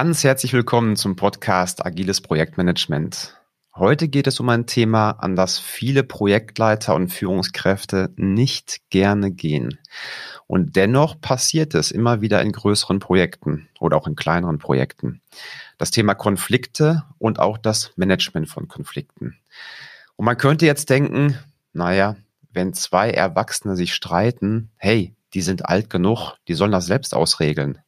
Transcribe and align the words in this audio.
Ganz 0.00 0.22
herzlich 0.22 0.52
willkommen 0.52 0.94
zum 0.94 1.16
Podcast 1.16 1.84
Agiles 1.84 2.20
Projektmanagement. 2.20 3.36
Heute 3.74 4.06
geht 4.06 4.28
es 4.28 4.38
um 4.38 4.48
ein 4.48 4.64
Thema, 4.64 5.10
an 5.10 5.34
das 5.34 5.58
viele 5.58 6.04
Projektleiter 6.04 6.94
und 6.94 7.08
Führungskräfte 7.08 8.12
nicht 8.14 8.78
gerne 8.90 9.32
gehen. 9.32 9.80
Und 10.46 10.76
dennoch 10.76 11.20
passiert 11.20 11.74
es 11.74 11.90
immer 11.90 12.20
wieder 12.20 12.40
in 12.42 12.52
größeren 12.52 13.00
Projekten 13.00 13.68
oder 13.80 13.96
auch 13.96 14.06
in 14.06 14.14
kleineren 14.14 14.58
Projekten. 14.58 15.20
Das 15.78 15.90
Thema 15.90 16.14
Konflikte 16.14 17.02
und 17.18 17.40
auch 17.40 17.58
das 17.58 17.90
Management 17.96 18.48
von 18.48 18.68
Konflikten. 18.68 19.36
Und 20.14 20.26
man 20.26 20.36
könnte 20.36 20.64
jetzt 20.64 20.90
denken, 20.90 21.36
naja, 21.72 22.14
wenn 22.52 22.72
zwei 22.72 23.10
Erwachsene 23.10 23.74
sich 23.74 23.92
streiten, 23.92 24.70
hey, 24.76 25.16
die 25.34 25.42
sind 25.42 25.66
alt 25.66 25.90
genug, 25.90 26.36
die 26.46 26.54
sollen 26.54 26.70
das 26.70 26.86
selbst 26.86 27.16
ausregeln. 27.16 27.80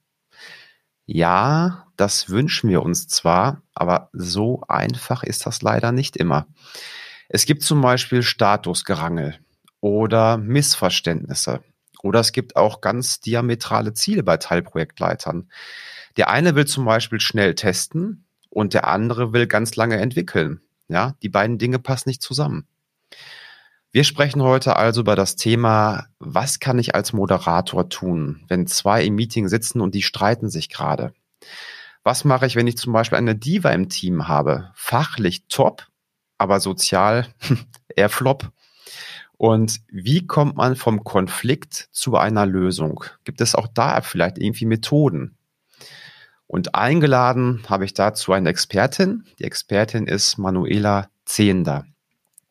Ja, 1.06 1.87
das 2.01 2.31
wünschen 2.31 2.71
wir 2.71 2.83
uns 2.83 3.09
zwar, 3.09 3.63
aber 3.75 4.09
so 4.13 4.63
einfach 4.69 5.23
ist 5.23 5.45
das 5.47 5.61
leider 5.61 5.93
nicht 5.93 6.17
immer. 6.17 6.47
Es 7.29 7.45
gibt 7.45 7.63
zum 7.63 7.81
Beispiel 7.83 8.23
Statusgerangel 8.23 9.39
oder 9.81 10.39
Missverständnisse 10.39 11.63
oder 12.03 12.21
es 12.21 12.33
gibt 12.33 12.57
auch 12.57 12.81
ganz 12.81 13.21
diametrale 13.21 13.93
Ziele 13.93 14.23
bei 14.23 14.39
Teilprojektleitern. 14.39 15.51
Der 16.17 16.31
eine 16.31 16.55
will 16.55 16.67
zum 16.67 16.87
Beispiel 16.87 17.20
schnell 17.20 17.55
testen 17.55 18.25
und 18.48 18.73
der 18.75 18.89
andere 18.89 19.33
will 19.33 19.47
ganz 19.47 19.77
lange 19.77 19.98
entwickeln. 19.98 20.61
Ja, 20.89 21.14
die 21.23 21.29
beiden 21.29 21.59
Dinge 21.59 21.79
passen 21.79 22.09
nicht 22.09 22.23
zusammen. 22.23 22.67
Wir 23.92 24.05
sprechen 24.05 24.42
heute 24.42 24.77
also 24.77 25.03
über 25.03 25.17
das 25.17 25.37
Thema, 25.37 26.07
was 26.19 26.61
kann 26.61 26.79
ich 26.79 26.95
als 26.95 27.12
Moderator 27.12 27.89
tun, 27.89 28.45
wenn 28.48 28.67
zwei 28.67 29.05
im 29.05 29.17
Meeting 29.17 29.48
sitzen 29.48 29.81
und 29.81 29.95
die 29.95 30.03
streiten 30.03 30.48
sich 30.48 30.69
gerade? 30.69 31.12
Was 32.03 32.25
mache 32.25 32.47
ich, 32.47 32.56
wenn 32.56 32.67
ich 32.67 32.79
zum 32.79 32.93
Beispiel 32.93 33.19
eine 33.19 33.37
Diva 33.37 33.70
im 33.70 33.89
Team 33.89 34.29
habe? 34.29 34.70
Fachlich 34.75 35.45
top, 35.48 35.87
aber 36.39 36.61
sozial 36.61 37.27
eher 37.95 38.09
flop. 38.09 38.51
Und 39.37 39.81
wie 39.89 40.27
kommt 40.27 40.57
man 40.57 40.77
vom 40.77 41.05
Konflikt 41.05 41.89
zu 41.92 42.17
einer 42.17 42.47
Lösung? 42.47 43.05
Gibt 43.25 43.41
es 43.41 43.55
auch 43.55 43.69
da 43.69 44.01
vielleicht 44.03 44.39
irgendwie 44.39 44.67
Methoden? 44.67 45.37
Und 46.47 46.75
eingeladen 46.75 47.62
habe 47.69 47.84
ich 47.84 47.95
dazu 47.95 48.33
eine 48.33 48.48
Expertin. 48.48 49.25
Die 49.39 49.45
Expertin 49.45 50.07
ist 50.07 50.37
Manuela 50.37 51.09
Zehnder. 51.25 51.87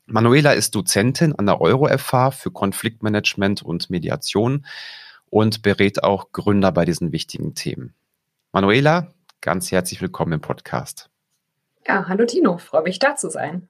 Manuela 0.05 0.53
ist 0.53 0.73
Dozentin 0.73 1.35
an 1.35 1.45
der 1.45 1.61
EuroFH 1.61 2.31
für 2.31 2.49
Konfliktmanagement 2.49 3.61
und 3.61 3.89
Mediation 3.89 4.65
und 5.29 5.61
berät 5.61 6.03
auch 6.03 6.31
Gründer 6.31 6.71
bei 6.71 6.85
diesen 6.85 7.11
wichtigen 7.11 7.53
Themen. 7.53 7.93
Manuela, 8.51 9.13
ganz 9.41 9.71
herzlich 9.71 10.01
willkommen 10.01 10.33
im 10.33 10.41
Podcast. 10.41 11.09
Ja, 11.87 12.07
hallo 12.07 12.25
Tino, 12.25 12.57
freue 12.57 12.83
mich 12.83 12.99
da 12.99 13.15
zu 13.15 13.29
sein. 13.29 13.69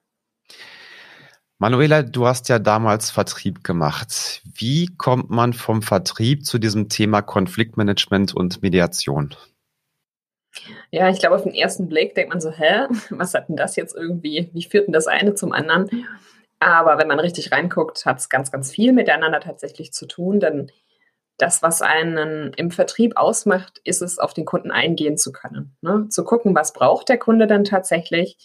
Manuela, 1.58 2.02
du 2.02 2.26
hast 2.26 2.48
ja 2.48 2.58
damals 2.58 3.10
Vertrieb 3.10 3.62
gemacht. 3.62 4.42
Wie 4.44 4.86
kommt 4.96 5.30
man 5.30 5.52
vom 5.52 5.82
Vertrieb 5.82 6.44
zu 6.44 6.58
diesem 6.58 6.88
Thema 6.88 7.22
Konfliktmanagement 7.22 8.34
und 8.34 8.62
Mediation? 8.62 9.34
Ja, 10.90 11.08
ich 11.08 11.20
glaube, 11.20 11.36
auf 11.36 11.44
den 11.44 11.54
ersten 11.54 11.86
Blick 11.86 12.14
denkt 12.14 12.32
man 12.32 12.40
so, 12.40 12.50
hä, 12.50 12.86
was 13.10 13.34
hat 13.34 13.48
denn 13.48 13.56
das 13.56 13.76
jetzt 13.76 13.94
irgendwie, 13.94 14.50
wie 14.52 14.64
führt 14.64 14.86
denn 14.86 14.92
das 14.92 15.06
eine 15.06 15.34
zum 15.34 15.52
anderen? 15.52 16.06
Aber 16.58 16.98
wenn 16.98 17.08
man 17.08 17.20
richtig 17.20 17.52
reinguckt, 17.52 18.04
hat 18.06 18.18
es 18.18 18.28
ganz, 18.28 18.50
ganz 18.50 18.70
viel 18.70 18.92
miteinander 18.92 19.40
tatsächlich 19.40 19.92
zu 19.92 20.06
tun, 20.06 20.40
denn 20.40 20.72
das, 21.40 21.62
was 21.62 21.82
einen 21.82 22.52
im 22.54 22.70
Vertrieb 22.70 23.16
ausmacht, 23.16 23.80
ist 23.84 24.02
es, 24.02 24.18
auf 24.18 24.34
den 24.34 24.44
Kunden 24.44 24.70
eingehen 24.70 25.16
zu 25.16 25.32
können. 25.32 25.76
Ne? 25.80 26.06
Zu 26.08 26.24
gucken, 26.24 26.54
was 26.54 26.72
braucht 26.72 27.08
der 27.08 27.18
Kunde 27.18 27.46
dann 27.46 27.64
tatsächlich 27.64 28.36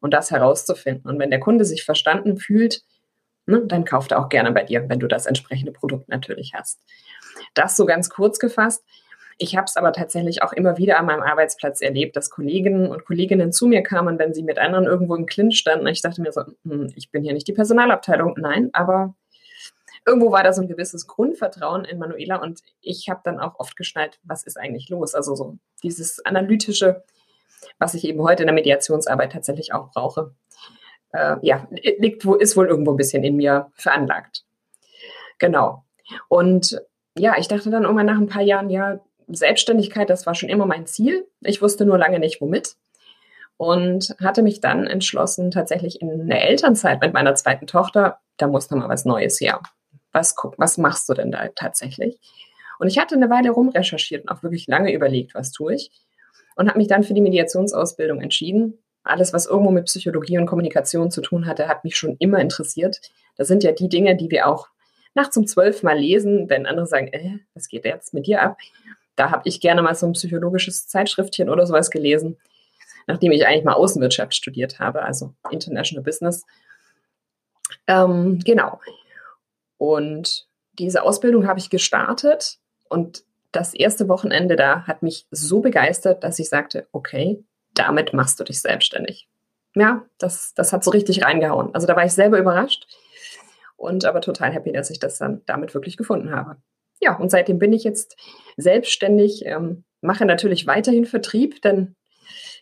und 0.00 0.12
das 0.12 0.30
herauszufinden. 0.30 1.10
Und 1.10 1.18
wenn 1.18 1.30
der 1.30 1.40
Kunde 1.40 1.64
sich 1.64 1.84
verstanden 1.84 2.36
fühlt, 2.36 2.82
ne, 3.46 3.62
dann 3.64 3.84
kauft 3.84 4.12
er 4.12 4.18
auch 4.18 4.28
gerne 4.28 4.52
bei 4.52 4.64
dir, 4.64 4.88
wenn 4.88 4.98
du 4.98 5.06
das 5.06 5.26
entsprechende 5.26 5.72
Produkt 5.72 6.08
natürlich 6.08 6.52
hast. 6.54 6.80
Das 7.54 7.76
so 7.76 7.86
ganz 7.86 8.10
kurz 8.10 8.38
gefasst. 8.38 8.84
Ich 9.38 9.56
habe 9.56 9.64
es 9.64 9.76
aber 9.76 9.92
tatsächlich 9.92 10.42
auch 10.42 10.52
immer 10.52 10.76
wieder 10.76 10.98
an 10.98 11.06
meinem 11.06 11.22
Arbeitsplatz 11.22 11.80
erlebt, 11.80 12.16
dass 12.16 12.30
Kollegen 12.30 12.88
und 12.90 13.04
Kolleginnen 13.04 13.52
zu 13.52 13.66
mir 13.66 13.82
kamen, 13.82 14.18
wenn 14.18 14.34
sie 14.34 14.42
mit 14.42 14.58
anderen 14.58 14.84
irgendwo 14.84 15.14
im 15.14 15.26
Clinch 15.26 15.56
standen. 15.56 15.86
Ich 15.86 16.02
dachte 16.02 16.20
mir 16.20 16.32
so, 16.32 16.42
hm, 16.64 16.92
ich 16.94 17.10
bin 17.10 17.22
hier 17.22 17.32
nicht 17.32 17.48
die 17.48 17.52
Personalabteilung. 17.52 18.34
Nein, 18.36 18.70
aber 18.72 19.14
irgendwo 20.06 20.32
war 20.32 20.42
da 20.42 20.52
so 20.52 20.62
ein 20.62 20.68
gewisses 20.68 21.06
Grundvertrauen 21.06 21.84
in 21.84 21.98
Manuela 21.98 22.36
und 22.36 22.60
ich 22.80 23.08
habe 23.08 23.20
dann 23.24 23.38
auch 23.38 23.58
oft 23.58 23.76
geschnallt, 23.76 24.18
was 24.24 24.44
ist 24.44 24.58
eigentlich 24.58 24.88
los? 24.88 25.14
Also 25.14 25.34
so 25.34 25.58
dieses 25.82 26.24
analytische, 26.24 27.04
was 27.78 27.94
ich 27.94 28.04
eben 28.04 28.22
heute 28.22 28.42
in 28.42 28.48
der 28.48 28.54
Mediationsarbeit 28.54 29.32
tatsächlich 29.32 29.72
auch 29.72 29.90
brauche. 29.90 30.34
Äh, 31.12 31.36
ja, 31.42 31.68
liegt, 31.70 32.24
ist 32.24 32.56
wohl 32.56 32.66
irgendwo 32.66 32.92
ein 32.92 32.96
bisschen 32.96 33.22
in 33.22 33.36
mir 33.36 33.70
veranlagt. 33.74 34.44
Genau. 35.38 35.84
Und 36.28 36.80
ja, 37.16 37.36
ich 37.38 37.48
dachte 37.48 37.70
dann 37.70 37.82
irgendwann 37.82 38.06
nach 38.06 38.18
ein 38.18 38.28
paar 38.28 38.42
Jahren, 38.42 38.70
ja, 38.70 39.00
Selbstständigkeit, 39.28 40.10
das 40.10 40.26
war 40.26 40.34
schon 40.34 40.48
immer 40.48 40.66
mein 40.66 40.86
Ziel. 40.86 41.26
Ich 41.40 41.62
wusste 41.62 41.84
nur 41.84 41.98
lange 41.98 42.18
nicht, 42.18 42.40
womit. 42.40 42.76
Und 43.56 44.16
hatte 44.20 44.42
mich 44.42 44.60
dann 44.60 44.86
entschlossen, 44.86 45.50
tatsächlich 45.50 46.00
in 46.00 46.26
der 46.28 46.48
Elternzeit 46.48 47.00
mit 47.00 47.12
meiner 47.12 47.34
zweiten 47.34 47.66
Tochter, 47.66 48.18
da 48.36 48.48
musste 48.48 48.74
mal 48.76 48.88
was 48.88 49.04
Neues 49.04 49.40
her. 49.40 49.60
Was, 50.12 50.34
was 50.56 50.78
machst 50.78 51.08
du 51.08 51.14
denn 51.14 51.32
da 51.32 51.48
tatsächlich? 51.48 52.18
Und 52.78 52.88
ich 52.88 52.98
hatte 52.98 53.14
eine 53.14 53.30
Weile 53.30 53.50
rumrecherchiert 53.50 54.24
und 54.24 54.30
auch 54.30 54.42
wirklich 54.42 54.66
lange 54.66 54.92
überlegt, 54.92 55.34
was 55.34 55.52
tue 55.52 55.74
ich. 55.74 55.90
Und 56.56 56.68
habe 56.68 56.78
mich 56.78 56.88
dann 56.88 57.02
für 57.02 57.14
die 57.14 57.20
Mediationsausbildung 57.20 58.20
entschieden. 58.20 58.78
Alles, 59.04 59.32
was 59.32 59.46
irgendwo 59.46 59.70
mit 59.70 59.86
Psychologie 59.86 60.38
und 60.38 60.46
Kommunikation 60.46 61.10
zu 61.10 61.22
tun 61.22 61.46
hatte, 61.46 61.68
hat 61.68 61.84
mich 61.84 61.96
schon 61.96 62.16
immer 62.18 62.40
interessiert. 62.40 63.00
Das 63.36 63.48
sind 63.48 63.64
ja 63.64 63.72
die 63.72 63.88
Dinge, 63.88 64.16
die 64.16 64.30
wir 64.30 64.46
auch 64.46 64.68
nachts 65.14 65.36
um 65.36 65.46
zwölf 65.46 65.82
mal 65.82 65.98
lesen, 65.98 66.48
wenn 66.48 66.66
andere 66.66 66.86
sagen, 66.86 67.08
äh, 67.08 67.38
was 67.54 67.68
geht 67.68 67.84
jetzt 67.84 68.14
mit 68.14 68.26
dir 68.26 68.42
ab? 68.42 68.58
da 69.16 69.30
habe 69.30 69.42
ich 69.44 69.60
gerne 69.60 69.82
mal 69.82 69.94
so 69.94 70.06
ein 70.06 70.12
psychologisches 70.12 70.88
Zeitschriftchen 70.88 71.48
oder 71.48 71.66
sowas 71.66 71.90
gelesen, 71.90 72.38
nachdem 73.06 73.32
ich 73.32 73.46
eigentlich 73.46 73.64
mal 73.64 73.74
Außenwirtschaft 73.74 74.34
studiert 74.34 74.78
habe, 74.78 75.02
also 75.02 75.34
International 75.50 76.02
Business. 76.02 76.44
Ähm, 77.86 78.38
genau. 78.44 78.80
Und 79.82 80.46
diese 80.78 81.02
Ausbildung 81.02 81.46
habe 81.46 81.58
ich 81.58 81.70
gestartet 81.70 82.58
und 82.88 83.24
das 83.50 83.74
erste 83.74 84.08
Wochenende 84.08 84.56
da 84.56 84.86
hat 84.86 85.02
mich 85.02 85.26
so 85.30 85.60
begeistert, 85.60 86.24
dass 86.24 86.38
ich 86.38 86.48
sagte, 86.48 86.86
okay, 86.92 87.44
damit 87.74 88.12
machst 88.12 88.40
du 88.40 88.44
dich 88.44 88.60
selbstständig. 88.60 89.28
Ja, 89.74 90.04
das, 90.18 90.54
das 90.54 90.72
hat 90.72 90.84
so 90.84 90.90
richtig 90.90 91.24
reingehauen. 91.24 91.74
Also 91.74 91.86
da 91.86 91.96
war 91.96 92.04
ich 92.04 92.12
selber 92.12 92.38
überrascht 92.38 92.86
und 93.76 94.04
aber 94.04 94.20
total 94.20 94.52
happy, 94.52 94.72
dass 94.72 94.90
ich 94.90 95.00
das 95.00 95.18
dann 95.18 95.42
damit 95.46 95.74
wirklich 95.74 95.96
gefunden 95.96 96.30
habe 96.30 96.56
ja, 97.02 97.16
und 97.16 97.30
seitdem 97.30 97.58
bin 97.58 97.72
ich 97.72 97.82
jetzt 97.82 98.16
selbstständig, 98.56 99.44
ähm, 99.44 99.84
mache 100.00 100.24
natürlich 100.24 100.66
weiterhin 100.66 101.04
Vertrieb, 101.04 101.60
denn 101.62 101.96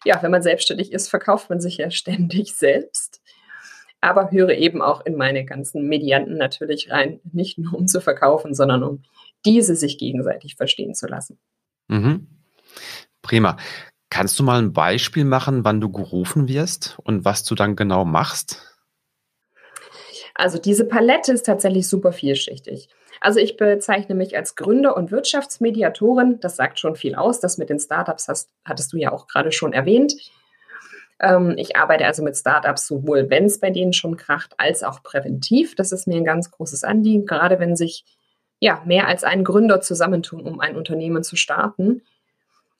ja, 0.04 0.22
wenn 0.22 0.30
man 0.30 0.42
selbstständig 0.42 0.92
ist, 0.92 1.08
verkauft 1.08 1.50
man 1.50 1.60
sich 1.60 1.76
ja 1.76 1.90
ständig 1.90 2.56
selbst. 2.56 3.20
Aber 4.00 4.30
höre 4.30 4.50
eben 4.50 4.80
auch 4.80 5.04
in 5.04 5.16
meine 5.16 5.44
ganzen 5.44 5.86
Medianten 5.86 6.36
natürlich 6.38 6.90
rein, 6.90 7.20
nicht 7.32 7.58
nur 7.58 7.74
um 7.74 7.86
zu 7.86 8.00
verkaufen, 8.00 8.54
sondern 8.54 8.82
um 8.82 9.02
diese 9.44 9.76
sich 9.76 9.98
gegenseitig 9.98 10.56
verstehen 10.56 10.94
zu 10.94 11.06
lassen. 11.06 11.38
Mhm. 11.88 12.26
Prima. 13.22 13.56
Kannst 14.08 14.38
du 14.38 14.42
mal 14.42 14.60
ein 14.60 14.72
Beispiel 14.72 15.24
machen, 15.24 15.64
wann 15.64 15.80
du 15.80 15.90
gerufen 15.90 16.48
wirst 16.48 16.98
und 17.04 17.24
was 17.24 17.44
du 17.44 17.54
dann 17.54 17.76
genau 17.76 18.04
machst? 18.04 18.66
Also 20.34 20.58
diese 20.58 20.84
Palette 20.84 21.32
ist 21.32 21.46
tatsächlich 21.46 21.86
super 21.86 22.12
vielschichtig. 22.12 22.88
Also 23.20 23.38
ich 23.38 23.56
bezeichne 23.56 24.14
mich 24.14 24.36
als 24.36 24.56
Gründer 24.56 24.96
und 24.96 25.10
Wirtschaftsmediatorin. 25.10 26.40
Das 26.40 26.56
sagt 26.56 26.80
schon 26.80 26.96
viel 26.96 27.14
aus. 27.14 27.40
Das 27.40 27.58
mit 27.58 27.68
den 27.68 27.78
Startups 27.78 28.28
hast, 28.28 28.50
hattest 28.64 28.92
du 28.92 28.96
ja 28.96 29.12
auch 29.12 29.26
gerade 29.26 29.52
schon 29.52 29.72
erwähnt. 29.74 30.14
Ähm, 31.20 31.54
ich 31.56 31.76
arbeite 31.76 32.06
also 32.06 32.22
mit 32.22 32.36
Startups 32.36 32.86
sowohl, 32.86 33.30
wenn 33.30 33.44
es 33.44 33.60
bei 33.60 33.70
denen 33.70 33.92
schon 33.92 34.16
kracht, 34.16 34.54
als 34.58 34.82
auch 34.82 35.02
präventiv. 35.02 35.74
Das 35.74 35.92
ist 35.92 36.08
mir 36.08 36.16
ein 36.16 36.24
ganz 36.24 36.50
großes 36.50 36.82
Anliegen, 36.82 37.26
gerade 37.26 37.60
wenn 37.60 37.76
sich 37.76 38.04
ja 38.58 38.82
mehr 38.84 39.06
als 39.06 39.24
ein 39.24 39.44
Gründer 39.44 39.80
zusammentun, 39.80 40.42
um 40.42 40.60
ein 40.60 40.76
Unternehmen 40.76 41.22
zu 41.22 41.36
starten. 41.36 42.02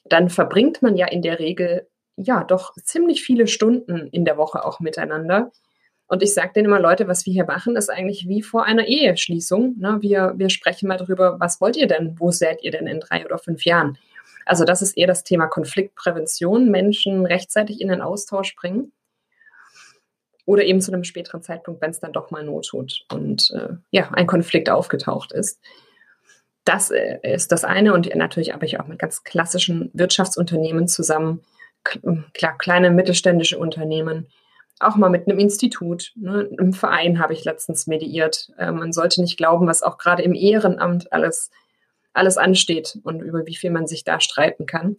Dann 0.05 0.29
verbringt 0.29 0.83
man 0.83 0.97
ja 0.97 1.07
in 1.07 1.23
der 1.23 1.39
Regel 1.39 1.87
ja 2.17 2.45
doch 2.45 2.75
ziemlich 2.83 3.23
viele 3.23 3.47
Stunden 3.47 4.09
in 4.09 4.25
der 4.25 4.37
Woche 4.37 4.65
auch 4.65 4.81
miteinander. 4.81 5.53
Und 6.07 6.23
ich 6.23 6.35
sage 6.35 6.53
denen 6.55 6.67
immer, 6.67 6.81
Leute, 6.81 7.07
was 7.07 7.25
wir 7.25 7.33
hier 7.33 7.45
machen, 7.45 7.77
ist 7.77 7.89
eigentlich 7.89 8.27
wie 8.27 8.43
vor 8.43 8.65
einer 8.65 8.87
Eheschließung. 8.87 9.77
Ne? 9.79 9.99
Wir, 10.01 10.35
wir 10.37 10.51
sprechen 10.51 10.89
mal 10.89 10.97
darüber, 10.97 11.39
was 11.39 11.61
wollt 11.61 11.77
ihr 11.77 11.87
denn? 11.87 12.17
Wo 12.19 12.33
seid 12.33 12.63
ihr 12.63 12.73
denn 12.73 12.89
in 12.89 12.99
drei 13.01 13.25
oder 13.25 13.39
fünf 13.39 13.65
Jahren? 13.65 13.97
Also 14.47 14.65
das 14.65 14.83
ist 14.83 14.97
eher 14.97 15.07
das 15.07 15.25
Thema 15.25 15.47
Konfliktprävention, 15.47 16.71
Menschen 16.71 17.27
rechtzeitig 17.27 17.81
in 17.81 17.89
den 17.89 18.01
Austausch 18.01 18.55
bringen. 18.57 18.93
Oder 20.47 20.65
eben 20.65 20.81
zu 20.81 20.93
einem 20.93 21.05
späteren 21.05 21.43
Zeitpunkt, 21.43 21.81
wenn 21.81 21.91
es 21.91 22.01
dann 22.01 22.13
doch 22.13 22.31
mal 22.31 22.45
not 22.45 22.67
tut 22.67 23.05
und 23.13 23.51
äh, 23.55 23.75
ja, 23.91 24.11
ein 24.11 24.27
Konflikt 24.27 24.69
aufgetaucht 24.69 25.33
ist. 25.33 25.61
das 26.65 26.91
äh, 26.91 27.19
ist 27.23 27.53
das 27.53 27.65
eine 27.65 27.95
und 27.95 28.13
natürlich 28.15 28.53
arbeite 28.53 28.67
ich 28.67 28.81
auch 28.81 28.87
mit 28.89 28.99
ganz 28.99 29.23
klassischen 29.23 29.91
Wirtschaftsunternehmen 29.93 30.89
zusammen, 30.89 31.43
klar, 32.35 32.59
kleine 32.59 32.91
mittelständische 32.91 33.59
Unternehmen, 33.59 34.27
auch 34.81 34.97
mal 34.97 35.11
mit 35.11 35.29
einem 35.29 35.39
Institut, 35.39 36.13
ne, 36.17 36.49
einem 36.59 36.73
Verein 36.73 37.19
habe 37.19 37.35
ich 37.35 37.45
letztens 37.45 37.87
mediiert. 37.87 38.51
Äh, 38.59 38.73
man 38.73 38.93
sollte 38.93 39.21
nicht 39.21 39.37
glauben, 39.37 39.67
was 39.67 39.83
auch 39.83 39.99
gerade 39.99 40.23
im 40.23 40.35
Ehrenamt 40.35 41.13
alles, 41.13 41.51
alles 42.13 42.39
ansteht 42.39 42.99
und 43.05 43.21
über 43.21 43.47
wie 43.47 43.57
viel 43.57 43.71
man 43.71 43.87
sich 43.87 44.05
da 44.05 44.21
streiten 44.21 44.67
kann. 44.67 44.97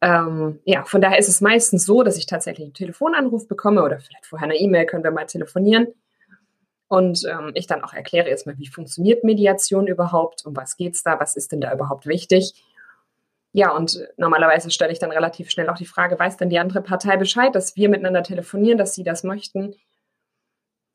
Ähm, 0.00 0.58
ja, 0.64 0.84
von 0.84 1.00
daher 1.00 1.18
ist 1.18 1.28
es 1.28 1.40
meistens 1.40 1.86
so, 1.86 2.02
dass 2.02 2.18
ich 2.18 2.26
tatsächlich 2.26 2.66
einen 2.66 2.74
Telefonanruf 2.74 3.46
bekomme 3.46 3.84
oder 3.84 4.00
vielleicht 4.00 4.26
vorher 4.26 4.48
eine 4.48 4.58
E-Mail, 4.58 4.86
können 4.86 5.04
wir 5.04 5.12
mal 5.12 5.26
telefonieren. 5.26 5.86
Und 6.88 7.24
ähm, 7.24 7.52
ich 7.54 7.66
dann 7.66 7.82
auch 7.82 7.94
erkläre 7.94 8.28
erstmal, 8.28 8.58
wie 8.58 8.66
funktioniert 8.66 9.24
Mediation 9.24 9.86
überhaupt, 9.86 10.44
um 10.44 10.56
was 10.56 10.76
geht 10.76 10.94
es 10.94 11.02
da, 11.02 11.18
was 11.20 11.36
ist 11.36 11.52
denn 11.52 11.60
da 11.60 11.72
überhaupt 11.72 12.06
wichtig. 12.06 12.52
Ja, 13.52 13.74
und 13.74 13.98
normalerweise 14.16 14.70
stelle 14.70 14.92
ich 14.92 14.98
dann 14.98 15.12
relativ 15.12 15.50
schnell 15.50 15.70
auch 15.70 15.76
die 15.76 15.86
Frage, 15.86 16.18
weiß 16.18 16.36
denn 16.36 16.50
die 16.50 16.58
andere 16.58 16.82
Partei 16.82 17.16
Bescheid, 17.16 17.54
dass 17.54 17.76
wir 17.76 17.88
miteinander 17.88 18.22
telefonieren, 18.22 18.78
dass 18.78 18.94
sie 18.94 19.04
das 19.04 19.24
möchten? 19.24 19.74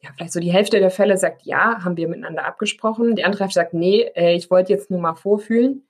Ja, 0.02 0.12
vielleicht 0.16 0.34
so 0.34 0.40
die 0.40 0.52
Hälfte 0.52 0.80
der 0.80 0.92
Fälle 0.92 1.18
sagt, 1.18 1.44
ja, 1.44 1.84
haben 1.84 1.98
wir 1.98 2.08
miteinander 2.08 2.46
abgesprochen. 2.46 3.16
Die 3.16 3.24
andere 3.24 3.44
Hälfte 3.44 3.60
sagt, 3.60 3.74
nee, 3.74 4.02
äh, 4.16 4.36
ich 4.36 4.52
wollte 4.52 4.72
jetzt 4.72 4.92
nur 4.92 5.00
mal 5.00 5.16
vorfühlen. 5.16 5.88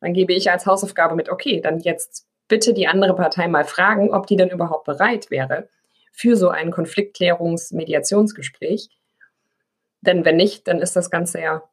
Dann 0.00 0.14
gebe 0.14 0.32
ich 0.32 0.50
als 0.50 0.66
Hausaufgabe 0.66 1.14
mit, 1.14 1.28
okay, 1.28 1.60
dann 1.60 1.80
jetzt 1.80 2.26
bitte 2.48 2.74
die 2.74 2.86
andere 2.86 3.14
Partei 3.14 3.48
mal 3.48 3.64
fragen, 3.64 4.12
ob 4.12 4.26
die 4.26 4.36
denn 4.36 4.50
überhaupt 4.50 4.84
bereit 4.84 5.30
wäre 5.30 5.68
für 6.12 6.36
so 6.36 6.48
ein 6.48 6.70
Konfliktklärungs-Mediationsgespräch. 6.70 8.88
Denn 10.00 10.24
wenn 10.24 10.36
nicht, 10.36 10.68
dann 10.68 10.78
ist 10.78 10.94
das 10.94 11.10
Ganze 11.10 11.40
ja 11.40 11.64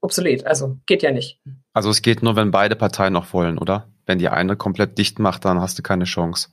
obsolet. 0.00 0.46
Also 0.46 0.76
geht 0.86 1.02
ja 1.02 1.10
nicht. 1.10 1.40
Also 1.72 1.90
es 1.90 2.02
geht 2.02 2.22
nur, 2.22 2.36
wenn 2.36 2.52
beide 2.52 2.76
Parteien 2.76 3.12
noch 3.12 3.32
wollen, 3.32 3.58
oder? 3.58 3.88
Wenn 4.06 4.18
die 4.18 4.28
eine 4.28 4.56
komplett 4.56 4.98
dicht 4.98 5.18
macht, 5.18 5.44
dann 5.44 5.60
hast 5.60 5.78
du 5.78 5.82
keine 5.82 6.04
Chance. 6.04 6.50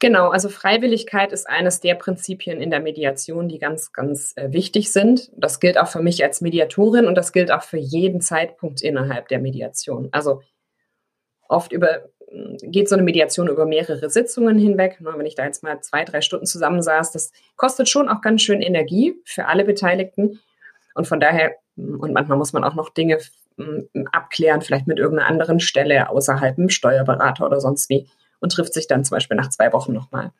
Genau, 0.00 0.30
also 0.30 0.48
Freiwilligkeit 0.48 1.30
ist 1.30 1.46
eines 1.46 1.80
der 1.80 1.94
Prinzipien 1.94 2.62
in 2.62 2.70
der 2.70 2.80
Mediation, 2.80 3.48
die 3.48 3.58
ganz, 3.58 3.92
ganz 3.92 4.32
äh, 4.34 4.50
wichtig 4.50 4.92
sind. 4.92 5.30
Das 5.36 5.60
gilt 5.60 5.76
auch 5.76 5.88
für 5.88 6.00
mich 6.00 6.24
als 6.24 6.40
Mediatorin 6.40 7.06
und 7.06 7.16
das 7.16 7.32
gilt 7.32 7.52
auch 7.52 7.62
für 7.62 7.76
jeden 7.76 8.22
Zeitpunkt 8.22 8.80
innerhalb 8.80 9.28
der 9.28 9.40
Mediation. 9.40 10.08
Also 10.10 10.40
oft 11.48 11.70
über, 11.72 12.08
geht 12.62 12.88
so 12.88 12.94
eine 12.94 13.02
Mediation 13.02 13.48
über 13.48 13.66
mehrere 13.66 14.08
Sitzungen 14.08 14.58
hinweg. 14.58 15.02
Nur 15.02 15.18
wenn 15.18 15.26
ich 15.26 15.34
da 15.34 15.44
jetzt 15.44 15.62
mal 15.62 15.82
zwei, 15.82 16.06
drei 16.06 16.22
Stunden 16.22 16.46
zusammensaß, 16.46 17.12
das 17.12 17.30
kostet 17.56 17.90
schon 17.90 18.08
auch 18.08 18.22
ganz 18.22 18.40
schön 18.40 18.62
Energie 18.62 19.20
für 19.26 19.48
alle 19.48 19.66
Beteiligten. 19.66 20.40
Und 20.94 21.08
von 21.08 21.20
daher, 21.20 21.56
und 21.76 22.14
manchmal 22.14 22.38
muss 22.38 22.54
man 22.54 22.64
auch 22.64 22.74
noch 22.74 22.88
Dinge 22.88 23.18
abklären, 24.12 24.62
vielleicht 24.62 24.86
mit 24.86 24.98
irgendeiner 24.98 25.28
anderen 25.28 25.60
Stelle 25.60 26.08
außerhalb 26.08 26.56
einem 26.56 26.70
Steuerberater 26.70 27.44
oder 27.44 27.60
sonst 27.60 27.90
wie 27.90 28.08
und 28.40 28.52
trifft 28.52 28.74
sich 28.74 28.86
dann 28.86 29.04
zum 29.04 29.16
Beispiel 29.16 29.36
nach 29.36 29.50
zwei 29.50 29.72
Wochen 29.72 29.92
nochmal. 29.92 30.32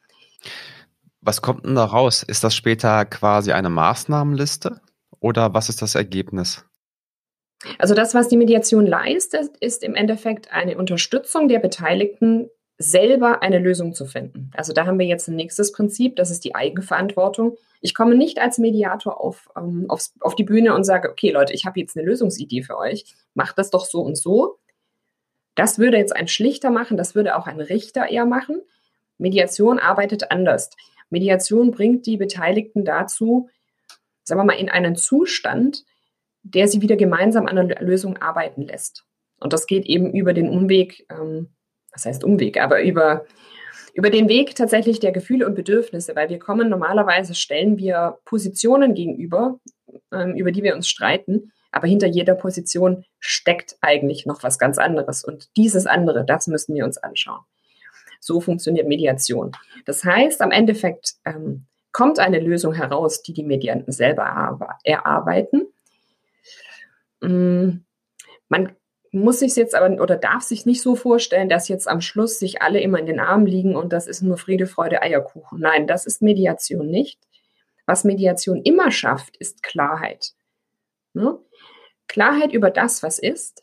Was 1.20 1.42
kommt 1.42 1.66
denn 1.66 1.74
da 1.74 1.84
raus? 1.84 2.22
Ist 2.22 2.44
das 2.44 2.54
später 2.54 3.04
quasi 3.04 3.52
eine 3.52 3.70
Maßnahmenliste 3.70 4.80
oder 5.20 5.52
was 5.54 5.68
ist 5.68 5.82
das 5.82 5.94
Ergebnis? 5.94 6.64
Also 7.78 7.94
das, 7.94 8.14
was 8.14 8.28
die 8.28 8.38
Mediation 8.38 8.86
leistet, 8.86 9.56
ist 9.58 9.82
im 9.82 9.94
Endeffekt 9.94 10.50
eine 10.52 10.78
Unterstützung 10.78 11.48
der 11.48 11.58
Beteiligten, 11.58 12.48
selber 12.78 13.42
eine 13.42 13.58
Lösung 13.58 13.92
zu 13.92 14.06
finden. 14.06 14.50
Also 14.56 14.72
da 14.72 14.86
haben 14.86 14.98
wir 14.98 15.04
jetzt 15.04 15.28
ein 15.28 15.36
nächstes 15.36 15.70
Prinzip, 15.70 16.16
das 16.16 16.30
ist 16.30 16.44
die 16.44 16.54
Eigenverantwortung. 16.54 17.58
Ich 17.82 17.94
komme 17.94 18.14
nicht 18.14 18.38
als 18.38 18.56
Mediator 18.56 19.20
auf, 19.20 19.50
ähm, 19.54 19.84
aufs, 19.88 20.14
auf 20.20 20.34
die 20.34 20.44
Bühne 20.44 20.74
und 20.74 20.84
sage, 20.84 21.10
okay 21.10 21.30
Leute, 21.30 21.52
ich 21.52 21.66
habe 21.66 21.78
jetzt 21.78 21.94
eine 21.96 22.06
Lösungsidee 22.06 22.62
für 22.62 22.78
euch, 22.78 23.04
macht 23.34 23.58
das 23.58 23.68
doch 23.68 23.84
so 23.84 24.00
und 24.00 24.16
so. 24.16 24.56
Das 25.60 25.78
würde 25.78 25.98
jetzt 25.98 26.16
ein 26.16 26.26
Schlichter 26.26 26.70
machen, 26.70 26.96
das 26.96 27.14
würde 27.14 27.36
auch 27.36 27.46
ein 27.46 27.60
Richter 27.60 28.08
eher 28.08 28.24
machen. 28.24 28.62
Mediation 29.18 29.78
arbeitet 29.78 30.30
anders. 30.30 30.70
Mediation 31.10 31.70
bringt 31.70 32.06
die 32.06 32.16
Beteiligten 32.16 32.86
dazu, 32.86 33.50
sagen 34.24 34.40
wir 34.40 34.46
mal, 34.46 34.58
in 34.58 34.70
einen 34.70 34.96
Zustand, 34.96 35.84
der 36.42 36.66
sie 36.66 36.80
wieder 36.80 36.96
gemeinsam 36.96 37.44
an 37.44 37.58
einer 37.58 37.78
Lösung 37.82 38.16
arbeiten 38.16 38.62
lässt. 38.62 39.04
Und 39.38 39.52
das 39.52 39.66
geht 39.66 39.84
eben 39.84 40.14
über 40.14 40.32
den 40.32 40.48
Umweg, 40.48 41.06
ähm, 41.10 41.50
was 41.92 42.06
heißt 42.06 42.24
Umweg, 42.24 42.58
aber 42.58 42.82
über, 42.82 43.26
über 43.92 44.08
den 44.08 44.30
Weg 44.30 44.54
tatsächlich 44.54 44.98
der 44.98 45.12
Gefühle 45.12 45.46
und 45.46 45.56
Bedürfnisse, 45.56 46.16
weil 46.16 46.30
wir 46.30 46.38
kommen 46.38 46.70
normalerweise, 46.70 47.34
stellen 47.34 47.76
wir 47.76 48.18
Positionen 48.24 48.94
gegenüber, 48.94 49.60
ähm, 50.10 50.36
über 50.36 50.52
die 50.52 50.62
wir 50.62 50.74
uns 50.74 50.88
streiten, 50.88 51.52
aber 51.72 51.86
hinter 51.86 52.06
jeder 52.06 52.34
Position 52.34 53.04
steckt 53.18 53.76
eigentlich 53.80 54.26
noch 54.26 54.42
was 54.42 54.58
ganz 54.58 54.78
anderes. 54.78 55.24
Und 55.24 55.48
dieses 55.56 55.86
andere, 55.86 56.24
das 56.24 56.46
müssen 56.46 56.74
wir 56.74 56.84
uns 56.84 56.98
anschauen. 56.98 57.40
So 58.20 58.40
funktioniert 58.40 58.86
Mediation. 58.86 59.52
Das 59.86 60.04
heißt, 60.04 60.42
am 60.42 60.50
Endeffekt 60.50 61.14
ähm, 61.24 61.66
kommt 61.92 62.18
eine 62.18 62.38
Lösung 62.38 62.74
heraus, 62.74 63.22
die 63.22 63.32
die 63.32 63.44
Medianten 63.44 63.92
selber 63.92 64.78
erarbeiten. 64.84 65.68
Mm, 67.20 67.78
man 68.48 68.72
muss 69.12 69.40
sich 69.40 69.56
jetzt 69.56 69.74
aber 69.74 70.00
oder 70.00 70.16
darf 70.16 70.42
sich 70.42 70.66
nicht 70.66 70.82
so 70.82 70.94
vorstellen, 70.94 71.48
dass 71.48 71.68
jetzt 71.68 71.88
am 71.88 72.00
Schluss 72.00 72.38
sich 72.38 72.62
alle 72.62 72.80
immer 72.80 72.98
in 72.98 73.06
den 73.06 73.20
Armen 73.20 73.46
liegen 73.46 73.74
und 73.74 73.92
das 73.92 74.06
ist 74.06 74.22
nur 74.22 74.36
Friede, 74.36 74.66
Freude, 74.66 75.02
Eierkuchen. 75.02 75.58
Nein, 75.60 75.86
das 75.86 76.06
ist 76.06 76.22
Mediation 76.22 76.86
nicht. 76.86 77.18
Was 77.86 78.04
Mediation 78.04 78.62
immer 78.62 78.92
schafft, 78.92 79.36
ist 79.38 79.62
Klarheit. 79.62 80.32
Ne? 81.12 81.38
Klarheit 82.10 82.52
über 82.52 82.70
das, 82.70 83.02
was 83.02 83.18
ist, 83.18 83.62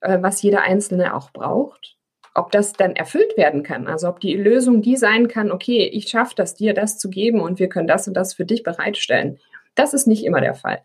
äh, 0.00 0.18
was 0.20 0.42
jeder 0.42 0.62
Einzelne 0.62 1.14
auch 1.14 1.32
braucht. 1.32 1.96
Ob 2.34 2.50
das 2.52 2.72
dann 2.74 2.94
erfüllt 2.96 3.36
werden 3.36 3.62
kann, 3.62 3.88
also 3.88 4.08
ob 4.08 4.20
die 4.20 4.34
Lösung 4.34 4.80
die 4.80 4.96
sein 4.96 5.28
kann, 5.28 5.50
okay, 5.50 5.84
ich 5.84 6.08
schaffe 6.08 6.34
das, 6.36 6.54
dir 6.54 6.72
das 6.72 6.98
zu 6.98 7.10
geben 7.10 7.40
und 7.40 7.58
wir 7.58 7.68
können 7.68 7.86
das 7.86 8.08
und 8.08 8.14
das 8.14 8.34
für 8.34 8.46
dich 8.46 8.62
bereitstellen. 8.62 9.38
Das 9.74 9.92
ist 9.92 10.06
nicht 10.06 10.24
immer 10.24 10.40
der 10.40 10.54
Fall. 10.54 10.82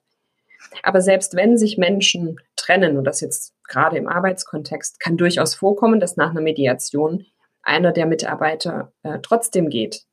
Aber 0.84 1.02
selbst 1.02 1.36
wenn 1.36 1.58
sich 1.58 1.78
Menschen 1.78 2.40
trennen, 2.56 2.98
und 2.98 3.06
das 3.06 3.22
jetzt 3.22 3.54
gerade 3.68 3.98
im 3.98 4.08
Arbeitskontext, 4.08 5.00
kann 5.00 5.16
durchaus 5.16 5.56
vorkommen, 5.56 6.00
dass 6.00 6.18
nach 6.18 6.32
einer 6.32 6.42
Mediation 6.42 7.26
einer 7.64 7.92
der 7.92 8.06
Mitarbeiter 8.06 8.92
äh, 9.04 9.20
trotzdem 9.22 9.70
geht. 9.70 10.04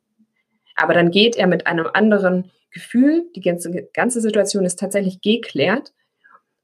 Aber 0.75 0.93
dann 0.93 1.11
geht 1.11 1.35
er 1.37 1.47
mit 1.47 1.67
einem 1.67 1.87
anderen 1.93 2.51
Gefühl, 2.71 3.29
die 3.35 3.41
ganze, 3.41 3.71
ganze 3.93 4.19
Situation 4.19 4.65
ist 4.65 4.79
tatsächlich 4.79 5.21
geklärt 5.21 5.93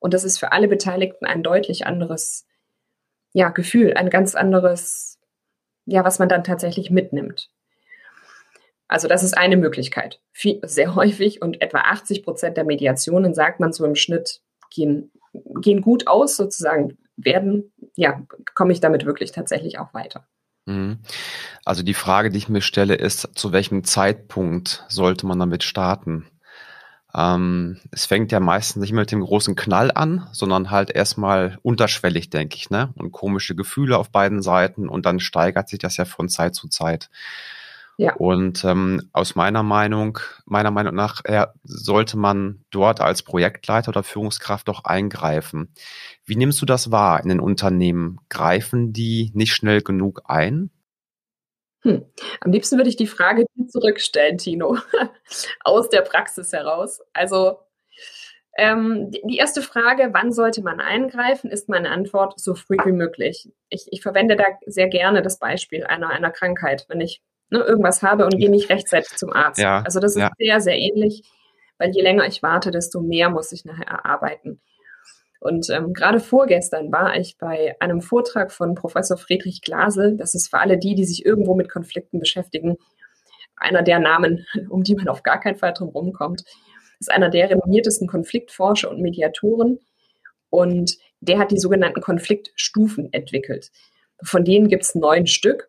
und 0.02 0.14
das 0.14 0.26
ist 0.26 0.40
für 0.40 0.52
alle 0.52 0.68
Beteiligten 0.68 1.26
ein 1.26 1.44
deutlich 1.44 1.86
anderes 1.86 2.46
ja, 3.34 3.50
Gefühl, 3.50 3.94
ein 3.94 4.10
ganz 4.10 4.36
anderes, 4.36 5.20
ja, 5.86 6.04
was 6.04 6.20
man 6.20 6.28
dann 6.28 6.44
tatsächlich 6.44 6.92
mitnimmt. 6.92 7.50
Also 8.88 9.08
das 9.08 9.24
ist 9.24 9.38
eine 9.38 9.56
Möglichkeit. 9.56 10.20
Sehr 10.64 10.96
häufig 10.96 11.42
und 11.42 11.62
etwa 11.62 11.80
80 11.80 12.24
Prozent 12.24 12.58
der 12.58 12.66
Mediationen, 12.66 13.34
sagt 13.34 13.62
man 13.62 13.72
so 13.72 13.86
im 13.86 13.96
Schnitt, 13.96 14.42
gehen, 14.70 15.12
gehen 15.62 15.82
gut 15.82 16.08
aus 16.08 16.36
sozusagen, 16.36 16.98
werden, 17.16 17.72
ja, 17.96 18.22
komme 18.56 18.74
ich 18.74 18.82
damit 18.82 19.06
wirklich 19.06 19.32
tatsächlich 19.32 19.80
auch 19.80 19.94
weiter. 19.94 20.28
Mhm. 20.66 21.00
Also 21.64 21.84
die 21.84 21.94
Frage, 21.94 22.32
die 22.32 22.40
ich 22.40 22.50
mir 22.50 22.62
stelle, 22.62 22.96
ist, 22.96 23.30
zu 23.36 23.52
welchem 23.52 23.84
Zeitpunkt 23.84 24.84
sollte 24.90 25.26
man 25.26 25.40
damit 25.40 25.64
starten? 25.64 26.28
Ähm, 27.16 27.78
es 27.92 28.06
fängt 28.06 28.32
ja 28.32 28.40
meistens 28.40 28.82
nicht 28.82 28.94
mit 28.94 29.12
dem 29.12 29.22
großen 29.22 29.56
Knall 29.56 29.92
an, 29.92 30.28
sondern 30.32 30.72
halt 30.72 30.92
erstmal 30.92 31.58
unterschwellig, 31.62 32.30
denke 32.30 32.56
ich, 32.56 32.70
ne? 32.70 32.94
Und 32.96 33.12
komische 33.12 33.56
Gefühle 33.56 33.98
auf 33.98 34.12
beiden 34.12 34.42
Seiten 34.42 34.88
und 34.88 35.06
dann 35.06 35.20
steigert 35.20 35.70
sich 35.70 35.80
das 35.80 35.98
ja 35.98 36.06
von 36.06 36.30
Zeit 36.30 36.56
zu 36.56 36.68
Zeit. 36.68 37.10
Ja. 37.98 38.16
Und 38.16 38.64
ähm, 38.64 39.10
aus 39.14 39.36
meiner 39.36 39.62
Meinung, 39.62 40.18
meiner 40.46 40.72
Meinung 40.72 40.96
nach, 40.96 41.24
äh, 41.26 41.46
sollte 41.64 42.18
man 42.18 42.64
dort 42.72 43.00
als 43.00 43.22
Projektleiter 43.22 43.90
oder 43.90 44.02
Führungskraft 44.02 44.68
doch 44.68 44.86
eingreifen. 44.86 45.70
Wie 46.26 46.36
nimmst 46.36 46.62
du 46.62 46.66
das 46.66 46.92
wahr 46.92 47.22
in 47.22 47.30
den 47.30 47.40
Unternehmen? 47.40 48.20
Greifen 48.30 48.92
die 48.92 49.32
nicht 49.36 49.54
schnell 49.54 49.82
genug 49.82 50.24
ein? 50.26 50.72
Hm. 51.84 52.06
Am 52.42 52.52
liebsten 52.52 52.78
würde 52.78 52.90
ich 52.90 52.96
die 52.96 53.08
Frage 53.08 53.46
zurückstellen, 53.68 54.38
Tino, 54.38 54.78
aus 55.64 55.90
der 55.90 56.02
Praxis 56.02 56.54
heraus. 56.54 57.02
Also 57.14 57.58
ähm, 58.58 59.12
die 59.12 59.38
erste 59.38 59.62
Frage, 59.62 60.10
wann 60.12 60.32
sollte 60.32 60.62
man 60.62 60.80
eingreifen, 60.80 61.50
ist 61.50 61.70
meine 61.70 61.90
Antwort 61.90 62.40
so 62.40 62.54
früh 62.54 62.78
wie 62.84 62.92
möglich. 62.92 63.50
Ich, 63.70 63.88
ich 63.92 64.02
verwende 64.02 64.36
da 64.36 64.44
sehr 64.66 64.88
gerne 64.88 65.22
das 65.22 65.40
Beispiel 65.40 65.86
einer, 65.86 66.10
einer 66.10 66.32
Krankheit. 66.32 66.86
Wenn 66.90 67.02
ich 67.02 67.22
ne, 67.50 67.60
irgendwas 67.60 68.04
habe 68.04 68.26
und 68.26 68.38
gehe 68.38 68.50
nicht 68.50 68.70
rechtzeitig 68.70 69.16
zum 69.18 69.32
Arzt. 69.32 69.60
Ja, 69.60 69.82
also 69.84 70.00
das 70.00 70.16
ist 70.16 70.22
ja. 70.22 70.32
sehr, 70.38 70.62
sehr 70.62 70.78
ähnlich, 70.78 71.24
weil 71.78 71.92
je 71.92 72.02
länger 72.02 72.26
ich 72.26 72.44
warte, 72.44 72.72
desto 72.72 73.02
mehr 73.02 73.30
muss 73.30 73.52
ich 73.52 73.66
nachher 73.66 73.88
erarbeiten. 73.88 74.62
Und 75.42 75.72
ähm, 75.72 75.94
gerade 75.94 76.20
vorgestern 76.20 76.92
war 76.92 77.18
ich 77.18 77.36
bei 77.40 77.76
einem 77.80 78.02
Vortrag 78.02 78.52
von 78.52 78.76
Professor 78.76 79.18
Friedrich 79.18 79.62
Glasel. 79.62 80.16
Das 80.16 80.36
ist 80.36 80.50
für 80.50 80.60
alle 80.60 80.78
die, 80.78 80.94
die 80.94 81.04
sich 81.04 81.26
irgendwo 81.26 81.56
mit 81.56 81.68
Konflikten 81.68 82.20
beschäftigen, 82.20 82.78
einer 83.56 83.82
der 83.82 84.00
Namen, 84.00 84.46
um 84.70 84.84
die 84.84 84.94
man 84.94 85.08
auf 85.08 85.24
gar 85.24 85.40
keinen 85.40 85.58
Fall 85.58 85.74
drum 85.74 85.90
rumkommt. 85.90 86.44
Ist 87.00 87.10
einer 87.10 87.30
der 87.30 87.50
renommiertesten 87.50 88.08
Konfliktforscher 88.08 88.92
und 88.92 89.02
Mediatoren. 89.02 89.80
Und 90.52 91.00
der 91.22 91.40
hat 91.40 91.50
die 91.50 91.58
sogenannten 91.58 92.02
Konfliktstufen 92.02 93.12
entwickelt. 93.12 93.72
Von 94.22 94.46
denen 94.46 94.68
gibt 94.68 94.84
es 94.84 94.94
neun 94.94 95.26
Stück. 95.26 95.68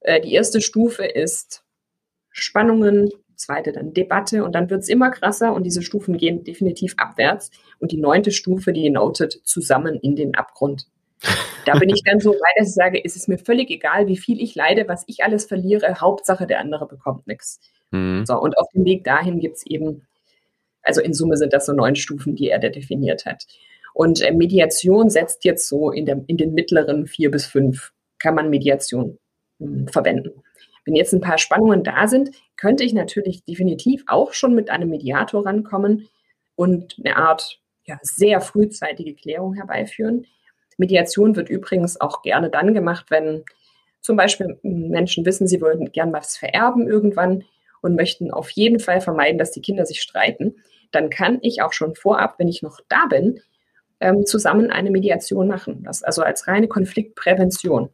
Äh, 0.00 0.20
die 0.20 0.34
erste 0.34 0.60
Stufe 0.60 1.04
ist 1.04 1.62
Spannungen, 2.30 3.08
zweite 3.42 3.72
dann 3.72 3.92
Debatte 3.92 4.44
und 4.44 4.54
dann 4.54 4.70
wird 4.70 4.82
es 4.82 4.88
immer 4.88 5.10
krasser 5.10 5.52
und 5.52 5.64
diese 5.64 5.82
Stufen 5.82 6.16
gehen 6.16 6.44
definitiv 6.44 6.94
abwärts. 6.96 7.50
Und 7.78 7.92
die 7.92 8.00
neunte 8.00 8.30
Stufe, 8.30 8.72
die 8.72 8.88
lautet 8.88 9.40
zusammen 9.44 9.96
in 9.96 10.16
den 10.16 10.34
Abgrund. 10.34 10.86
Da 11.64 11.78
bin 11.78 11.90
ich 11.90 12.02
dann 12.04 12.18
so 12.18 12.30
weit, 12.32 12.54
dass 12.56 12.68
ich 12.68 12.74
sage, 12.74 13.00
es 13.04 13.14
ist 13.14 13.28
mir 13.28 13.38
völlig 13.38 13.70
egal, 13.70 14.08
wie 14.08 14.16
viel 14.16 14.40
ich 14.40 14.54
leide, 14.54 14.88
was 14.88 15.04
ich 15.06 15.22
alles 15.22 15.44
verliere. 15.44 16.00
Hauptsache, 16.00 16.46
der 16.46 16.58
andere 16.58 16.86
bekommt 16.86 17.26
nichts. 17.26 17.60
Mhm. 17.92 18.24
So, 18.26 18.40
und 18.40 18.58
auf 18.58 18.66
dem 18.74 18.84
Weg 18.84 19.04
dahin 19.04 19.38
gibt 19.38 19.58
es 19.58 19.66
eben, 19.66 20.06
also 20.82 21.00
in 21.00 21.14
Summe 21.14 21.36
sind 21.36 21.52
das 21.52 21.66
so 21.66 21.72
neun 21.72 21.94
Stufen, 21.94 22.34
die 22.34 22.48
er 22.48 22.58
da 22.58 22.68
definiert 22.68 23.26
hat. 23.26 23.44
Und 23.94 24.22
äh, 24.22 24.32
Mediation 24.32 25.10
setzt 25.10 25.44
jetzt 25.44 25.68
so 25.68 25.90
in, 25.90 26.06
der, 26.06 26.24
in 26.26 26.36
den 26.36 26.54
mittleren 26.54 27.06
vier 27.06 27.30
bis 27.30 27.46
fünf, 27.46 27.92
kann 28.18 28.34
man 28.34 28.50
Mediation 28.50 29.18
mh, 29.58 29.66
hm, 29.66 29.88
verwenden. 29.88 30.42
Wenn 30.84 30.96
jetzt 30.96 31.12
ein 31.12 31.20
paar 31.20 31.38
Spannungen 31.38 31.84
da 31.84 32.08
sind, 32.08 32.30
könnte 32.62 32.84
ich 32.84 32.92
natürlich 32.92 33.42
definitiv 33.42 34.04
auch 34.06 34.32
schon 34.34 34.54
mit 34.54 34.70
einem 34.70 34.88
Mediator 34.88 35.44
rankommen 35.44 36.08
und 36.54 36.94
eine 37.04 37.16
Art 37.16 37.60
ja, 37.84 37.98
sehr 38.02 38.40
frühzeitige 38.40 39.16
Klärung 39.16 39.54
herbeiführen. 39.54 40.26
Mediation 40.78 41.34
wird 41.34 41.48
übrigens 41.48 42.00
auch 42.00 42.22
gerne 42.22 42.50
dann 42.50 42.72
gemacht, 42.72 43.06
wenn 43.08 43.42
zum 44.00 44.16
Beispiel 44.16 44.60
Menschen 44.62 45.26
wissen, 45.26 45.48
sie 45.48 45.60
würden 45.60 45.90
gern 45.90 46.12
was 46.12 46.36
vererben 46.36 46.86
irgendwann 46.86 47.42
und 47.80 47.96
möchten 47.96 48.30
auf 48.30 48.48
jeden 48.50 48.78
Fall 48.78 49.00
vermeiden, 49.00 49.38
dass 49.38 49.50
die 49.50 49.60
Kinder 49.60 49.84
sich 49.84 50.00
streiten. 50.00 50.54
Dann 50.92 51.10
kann 51.10 51.40
ich 51.42 51.62
auch 51.62 51.72
schon 51.72 51.96
vorab, 51.96 52.36
wenn 52.38 52.46
ich 52.46 52.62
noch 52.62 52.78
da 52.88 53.06
bin, 53.06 53.40
ähm, 53.98 54.24
zusammen 54.24 54.70
eine 54.70 54.92
Mediation 54.92 55.48
machen. 55.48 55.82
Das 55.82 56.04
also 56.04 56.22
als 56.22 56.46
reine 56.46 56.68
Konfliktprävention. 56.68 57.90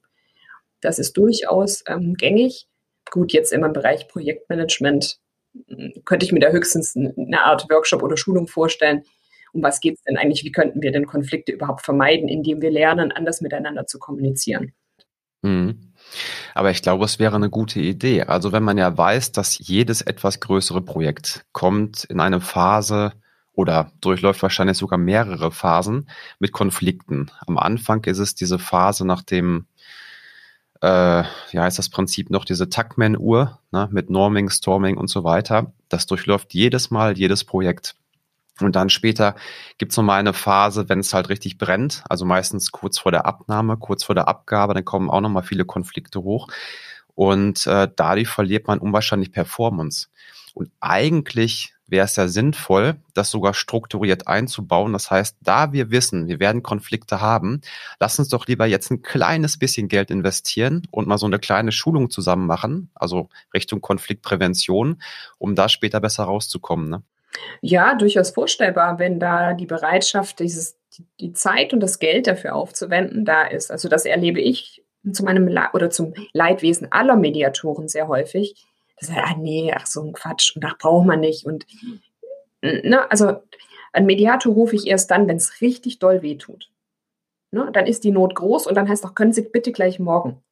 Das 0.83 0.99
ist 0.99 1.17
durchaus 1.17 1.83
ähm, 1.89 2.17
gängig. 2.19 2.69
Gut, 3.11 3.33
jetzt 3.33 3.53
im 3.53 3.61
Bereich 3.73 4.09
Projektmanagement 4.09 5.19
hm, 5.69 5.93
könnte 6.05 6.27
ich 6.27 6.33
mir 6.33 6.41
da 6.41 6.51
höchstens 6.51 6.97
eine 6.97 7.45
Art 7.45 7.67
Workshop 7.71 8.03
oder 8.03 8.17
Schulung 8.17 8.47
vorstellen, 8.47 9.03
um 9.53 9.63
was 9.63 9.81
geht 9.81 9.95
es 9.95 10.03
denn 10.03 10.17
eigentlich, 10.17 10.45
wie 10.45 10.53
könnten 10.53 10.83
wir 10.83 10.93
denn 10.93 11.07
Konflikte 11.07 11.53
überhaupt 11.53 11.83
vermeiden, 11.83 12.29
indem 12.29 12.61
wir 12.61 12.71
lernen, 12.71 13.13
anders 13.13 13.41
miteinander 13.41 13.87
zu 13.87 13.99
kommunizieren. 13.99 14.73
Mhm. 15.43 15.93
Aber 16.55 16.71
ich 16.71 16.83
glaube, 16.83 17.05
es 17.05 17.19
wäre 17.19 17.37
eine 17.37 17.51
gute 17.51 17.81
Idee. 17.81 18.23
Also 18.23 18.53
wenn 18.53 18.63
man 18.63 18.79
ja 18.79 18.97
weiß, 18.97 19.33
dass 19.33 19.59
jedes 19.59 20.03
etwas 20.03 20.41
größere 20.41 20.83
Projekt 20.83 21.45
kommt 21.53 22.05
in 22.05 22.21
eine 22.21 22.41
Phase 22.41 23.13
oder 23.53 23.93
durchläuft 24.01 24.43
wahrscheinlich 24.43 24.77
sogar 24.77 24.99
mehrere 24.99 25.51
Phasen 25.51 26.09
mit 26.39 26.53
Konflikten. 26.53 27.31
Am 27.47 27.59
Anfang 27.59 28.05
ist 28.05 28.19
es 28.19 28.35
diese 28.35 28.59
Phase 28.59 29.07
nach 29.07 29.23
dem, 29.23 29.67
äh, 30.83 31.25
ja, 31.53 31.67
ist 31.67 31.79
das 31.79 31.89
Prinzip 31.89 32.31
noch 32.31 32.45
diese 32.45 32.69
Tuckman-Uhr 32.69 33.59
ne, 33.73 33.89
mit 33.91 34.11
Norming, 34.11 34.51
Storming 34.51 34.97
und 34.97 35.09
so 35.09 35.25
weiter. 35.25 35.73
Das 35.89 36.07
durchläuft 36.07 36.55
jedes 36.55 36.91
Mal 36.91 37.19
jedes 37.19 37.45
Projekt. 37.45 37.97
Und 38.61 38.75
dann 38.75 38.91
später 38.91 39.37
gibt's 39.79 39.97
noch 39.97 40.05
mal 40.05 40.19
eine 40.19 40.33
Phase, 40.33 40.89
wenn 40.89 41.01
es 41.01 41.15
halt 41.15 41.29
richtig 41.29 41.59
brennt, 41.59 42.03
also 42.09 42.25
meistens 42.25 42.73
kurz 42.73 42.99
vor 42.99 43.13
der 43.13 43.25
Abnahme, 43.25 43.77
kurz 43.77 44.03
vor 44.03 44.15
der 44.15 44.27
Abgabe, 44.27 44.75
dann 44.75 44.85
kommen 44.85 45.11
auch 45.11 45.21
noch 45.21 45.29
mal 45.29 45.43
viele 45.43 45.65
Konflikte 45.65 46.23
hoch. 46.23 46.49
Und 47.15 47.67
äh, 47.67 47.89
dadurch 47.95 48.29
verliert 48.29 48.67
man 48.67 48.79
unwahrscheinlich 48.79 49.33
Performance. 49.33 50.09
Und 50.55 50.71
eigentlich 50.81 51.75
wäre 51.89 52.05
es 52.05 52.17
ja 52.17 52.29
sinnvoll, 52.29 52.97
das 53.15 53.31
sogar 53.31 53.55
strukturiert 53.55 54.27
einzubauen. 54.29 54.93
Das 54.93 55.11
heißt, 55.11 55.39
da 55.41 55.73
wir 55.73 55.91
wissen, 55.91 56.29
wir 56.29 56.39
werden 56.41 56.63
Konflikte 56.63 57.21
haben, 57.21 57.61
lass 57.99 58.19
uns 58.19 58.29
doch 58.29 58.47
lieber 58.47 58.67
jetzt 58.67 58.91
ein 58.91 59.03
kleines 59.03 59.59
bisschen 59.59 59.89
Geld 59.89 60.11
investieren 60.11 60.87
und 60.91 61.09
mal 61.09 61.19
so 61.19 61.27
eine 61.27 61.39
kleine 61.39 61.73
Schulung 61.73 62.11
zusammen 62.11 62.47
machen, 62.47 62.91
also 62.95 63.29
Richtung 63.55 63.81
Konfliktprävention, 63.81 65.01
um 65.39 65.55
da 65.55 65.69
später 65.69 66.01
besser 66.01 66.25
rauszukommen. 66.25 66.91
Ne? 66.91 67.03
Ja, 67.61 67.95
durchaus 67.95 68.31
vorstellbar, 68.31 68.99
wenn 68.99 69.19
da 69.19 69.55
die 69.55 69.67
Bereitschaft, 69.67 70.41
dieses, 70.41 70.77
die 71.21 71.33
Zeit 71.33 71.73
und 71.73 71.81
das 71.81 71.99
Geld 71.99 72.27
dafür 72.27 72.55
aufzuwenden, 72.55 73.25
da 73.25 73.45
ist. 73.45 73.71
Also 73.71 73.89
das 73.89 74.05
erlebe 74.05 74.41
ich 74.41 74.83
zu 75.13 75.25
meinem 75.25 75.49
Le 75.49 75.69
oder 75.73 75.91
zum 75.91 76.15
Leidwesen 76.33 76.91
aller 76.93 77.17
Mediatoren 77.17 77.89
sehr 77.89 78.09
häufig. 78.09 78.55
Das 79.01 79.09
ist, 79.09 79.17
ah 79.17 79.37
nee, 79.37 79.73
ach 79.75 79.87
so 79.87 80.03
ein 80.03 80.13
Quatsch 80.13 80.55
und 80.57 80.65
ach 80.65 80.79
braucht 80.79 81.07
man 81.07 81.21
nicht. 81.21 81.47
Und 81.47 81.67
ne, 82.63 83.11
also 83.11 83.43
ein 83.93 84.07
Mediator 84.07 84.53
rufe 84.53 84.77
ich 84.77 84.87
erst 84.87 85.11
dann, 85.11 85.29
wenn 85.29 85.37
es 85.37 85.61
richtig 85.61 85.99
doll 85.99 86.23
wehtut. 86.23 86.71
Ne, 87.51 87.71
dann 87.73 87.87
ist 87.87 88.05
die 88.05 88.11
Not 88.11 88.35
groß 88.35 88.67
und 88.67 88.75
dann 88.75 88.89
heißt 88.89 89.05
auch, 89.05 89.15
können 89.15 89.33
Sie 89.33 89.43
bitte 89.43 89.73
gleich 89.73 89.99
morgen. 89.99 90.43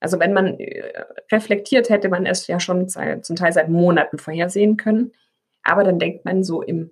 Also 0.00 0.18
wenn 0.18 0.32
man 0.32 0.58
äh, 0.58 1.04
reflektiert, 1.30 1.88
hätte 1.88 2.08
man 2.08 2.26
es 2.26 2.48
ja 2.48 2.58
schon 2.58 2.88
zum 2.88 3.36
Teil 3.36 3.52
seit 3.52 3.68
Monaten 3.68 4.18
vorhersehen 4.18 4.76
können. 4.76 5.12
Aber 5.62 5.84
dann 5.84 6.00
denkt 6.00 6.24
man 6.24 6.42
so 6.42 6.60
im 6.60 6.90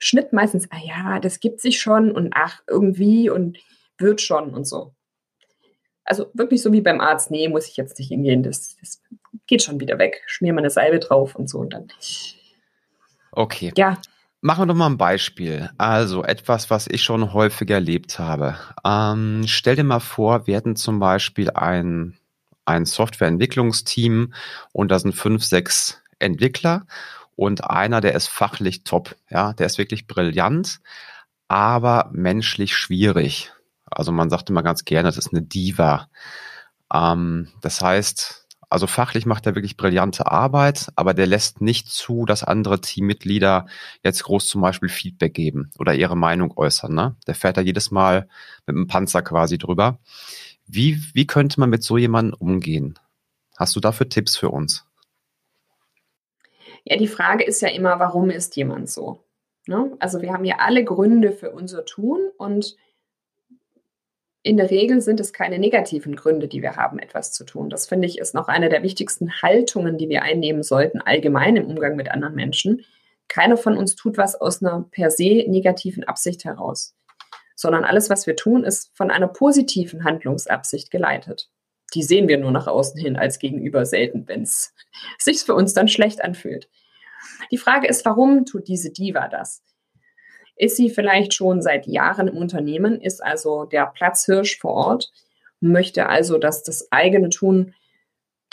Schnitt 0.00 0.32
meistens, 0.32 0.68
ah 0.70 0.80
ja, 0.82 1.20
das 1.20 1.38
gibt 1.38 1.60
sich 1.60 1.78
schon 1.78 2.10
und 2.10 2.32
ach, 2.34 2.62
irgendwie 2.66 3.30
und 3.30 3.58
wird 3.98 4.20
schon 4.20 4.54
und 4.54 4.64
so. 4.64 4.92
Also 6.04 6.30
wirklich 6.34 6.62
so 6.62 6.72
wie 6.72 6.80
beim 6.80 7.00
Arzt, 7.00 7.30
nee, 7.30 7.48
muss 7.48 7.68
ich 7.68 7.76
jetzt 7.76 7.98
nicht 7.98 8.08
hingehen, 8.08 8.42
das, 8.42 8.76
das 8.80 9.02
geht 9.48 9.62
schon 9.62 9.80
wieder 9.80 9.98
weg. 9.98 10.22
Schmier 10.26 10.52
mal 10.52 10.60
eine 10.60 10.70
Salbe 10.70 11.00
drauf 11.00 11.34
und 11.34 11.50
so 11.50 11.58
und 11.58 11.72
dann. 11.72 11.88
Okay. 13.32 13.72
Ja. 13.76 13.98
Machen 14.40 14.62
wir 14.62 14.66
doch 14.66 14.74
mal 14.76 14.86
ein 14.86 14.98
Beispiel. 14.98 15.70
Also 15.78 16.22
etwas, 16.22 16.70
was 16.70 16.86
ich 16.86 17.02
schon 17.02 17.32
häufig 17.32 17.68
erlebt 17.70 18.20
habe. 18.20 18.56
Ähm, 18.84 19.42
stell 19.46 19.74
dir 19.74 19.82
mal 19.82 19.98
vor, 19.98 20.46
wir 20.46 20.54
hätten 20.54 20.76
zum 20.76 21.00
Beispiel 21.00 21.50
ein, 21.50 22.16
ein 22.64 22.84
Softwareentwicklungsteam 22.84 24.32
und 24.70 24.90
da 24.92 24.98
sind 25.00 25.14
fünf, 25.16 25.42
sechs 25.42 26.00
Entwickler 26.20 26.86
und 27.34 27.64
einer, 27.64 28.00
der 28.00 28.14
ist 28.14 28.28
fachlich 28.28 28.84
top, 28.84 29.16
ja, 29.30 29.52
der 29.54 29.66
ist 29.66 29.78
wirklich 29.78 30.06
brillant, 30.06 30.80
aber 31.48 32.10
menschlich 32.12 32.76
schwierig. 32.76 33.52
Also 33.90 34.12
man 34.12 34.30
sagt 34.30 34.50
immer 34.50 34.62
ganz 34.62 34.84
gerne, 34.84 35.08
das 35.08 35.18
ist 35.18 35.32
eine 35.32 35.42
Diva. 35.42 36.08
Ähm, 36.92 37.48
das 37.60 37.80
heißt, 37.80 38.47
also 38.70 38.86
fachlich 38.86 39.24
macht 39.24 39.46
er 39.46 39.54
wirklich 39.54 39.76
brillante 39.76 40.26
Arbeit, 40.30 40.88
aber 40.94 41.14
der 41.14 41.26
lässt 41.26 41.60
nicht 41.60 41.88
zu, 41.88 42.26
dass 42.26 42.44
andere 42.44 42.80
Teammitglieder 42.80 43.66
jetzt 44.02 44.24
groß 44.24 44.46
zum 44.46 44.60
Beispiel 44.60 44.90
Feedback 44.90 45.32
geben 45.32 45.70
oder 45.78 45.94
ihre 45.94 46.16
Meinung 46.16 46.56
äußern. 46.56 46.94
Ne? 46.94 47.16
Der 47.26 47.34
fährt 47.34 47.56
da 47.56 47.62
jedes 47.62 47.90
Mal 47.90 48.28
mit 48.66 48.76
einem 48.76 48.86
Panzer 48.86 49.22
quasi 49.22 49.56
drüber. 49.56 49.98
Wie, 50.66 51.00
wie 51.14 51.26
könnte 51.26 51.60
man 51.60 51.70
mit 51.70 51.82
so 51.82 51.96
jemandem 51.96 52.34
umgehen? 52.38 52.98
Hast 53.56 53.74
du 53.74 53.80
dafür 53.80 54.08
Tipps 54.08 54.36
für 54.36 54.50
uns? 54.50 54.84
Ja, 56.84 56.96
die 56.96 57.08
Frage 57.08 57.44
ist 57.44 57.62
ja 57.62 57.68
immer, 57.68 57.98
warum 57.98 58.28
ist 58.28 58.54
jemand 58.56 58.90
so? 58.90 59.24
Ne? 59.66 59.96
Also 59.98 60.20
wir 60.20 60.32
haben 60.32 60.44
ja 60.44 60.56
alle 60.58 60.84
Gründe 60.84 61.32
für 61.32 61.50
unser 61.50 61.86
Tun 61.86 62.20
und 62.36 62.76
in 64.42 64.56
der 64.56 64.70
Regel 64.70 65.00
sind 65.00 65.20
es 65.20 65.32
keine 65.32 65.58
negativen 65.58 66.14
Gründe, 66.14 66.48
die 66.48 66.62
wir 66.62 66.76
haben, 66.76 66.98
etwas 66.98 67.32
zu 67.32 67.44
tun. 67.44 67.70
Das 67.70 67.86
finde 67.86 68.06
ich 68.06 68.18
ist 68.18 68.34
noch 68.34 68.48
eine 68.48 68.68
der 68.68 68.82
wichtigsten 68.82 69.42
Haltungen, 69.42 69.98
die 69.98 70.08
wir 70.08 70.22
einnehmen 70.22 70.62
sollten, 70.62 71.00
allgemein 71.00 71.56
im 71.56 71.66
Umgang 71.66 71.96
mit 71.96 72.10
anderen 72.10 72.34
Menschen. 72.34 72.84
Keiner 73.26 73.56
von 73.56 73.76
uns 73.76 73.94
tut 73.94 74.16
was 74.16 74.40
aus 74.40 74.62
einer 74.62 74.86
per 74.90 75.10
se 75.10 75.44
negativen 75.48 76.04
Absicht 76.04 76.44
heraus, 76.44 76.94
sondern 77.56 77.84
alles, 77.84 78.10
was 78.10 78.26
wir 78.26 78.36
tun, 78.36 78.64
ist 78.64 78.90
von 78.96 79.10
einer 79.10 79.28
positiven 79.28 80.04
Handlungsabsicht 80.04 80.90
geleitet. 80.90 81.50
Die 81.94 82.02
sehen 82.02 82.28
wir 82.28 82.38
nur 82.38 82.52
nach 82.52 82.66
außen 82.66 83.00
hin 83.00 83.16
als 83.16 83.38
Gegenüber 83.38 83.84
selten, 83.86 84.28
wenn 84.28 84.42
es 84.42 84.72
sich 85.18 85.40
für 85.40 85.54
uns 85.54 85.74
dann 85.74 85.88
schlecht 85.88 86.22
anfühlt. 86.22 86.68
Die 87.50 87.58
Frage 87.58 87.88
ist, 87.88 88.04
warum 88.04 88.46
tut 88.46 88.68
diese 88.68 88.92
Diva 88.92 89.28
das? 89.28 89.62
Ist 90.58 90.76
sie 90.76 90.90
vielleicht 90.90 91.34
schon 91.34 91.62
seit 91.62 91.86
Jahren 91.86 92.28
im 92.28 92.36
Unternehmen, 92.36 93.00
ist 93.00 93.22
also 93.22 93.64
der 93.64 93.86
Platzhirsch 93.86 94.58
vor 94.58 94.74
Ort, 94.74 95.12
möchte 95.60 96.08
also, 96.08 96.38
dass 96.38 96.62
das 96.62 96.90
eigene 96.90 97.30
Tun 97.30 97.74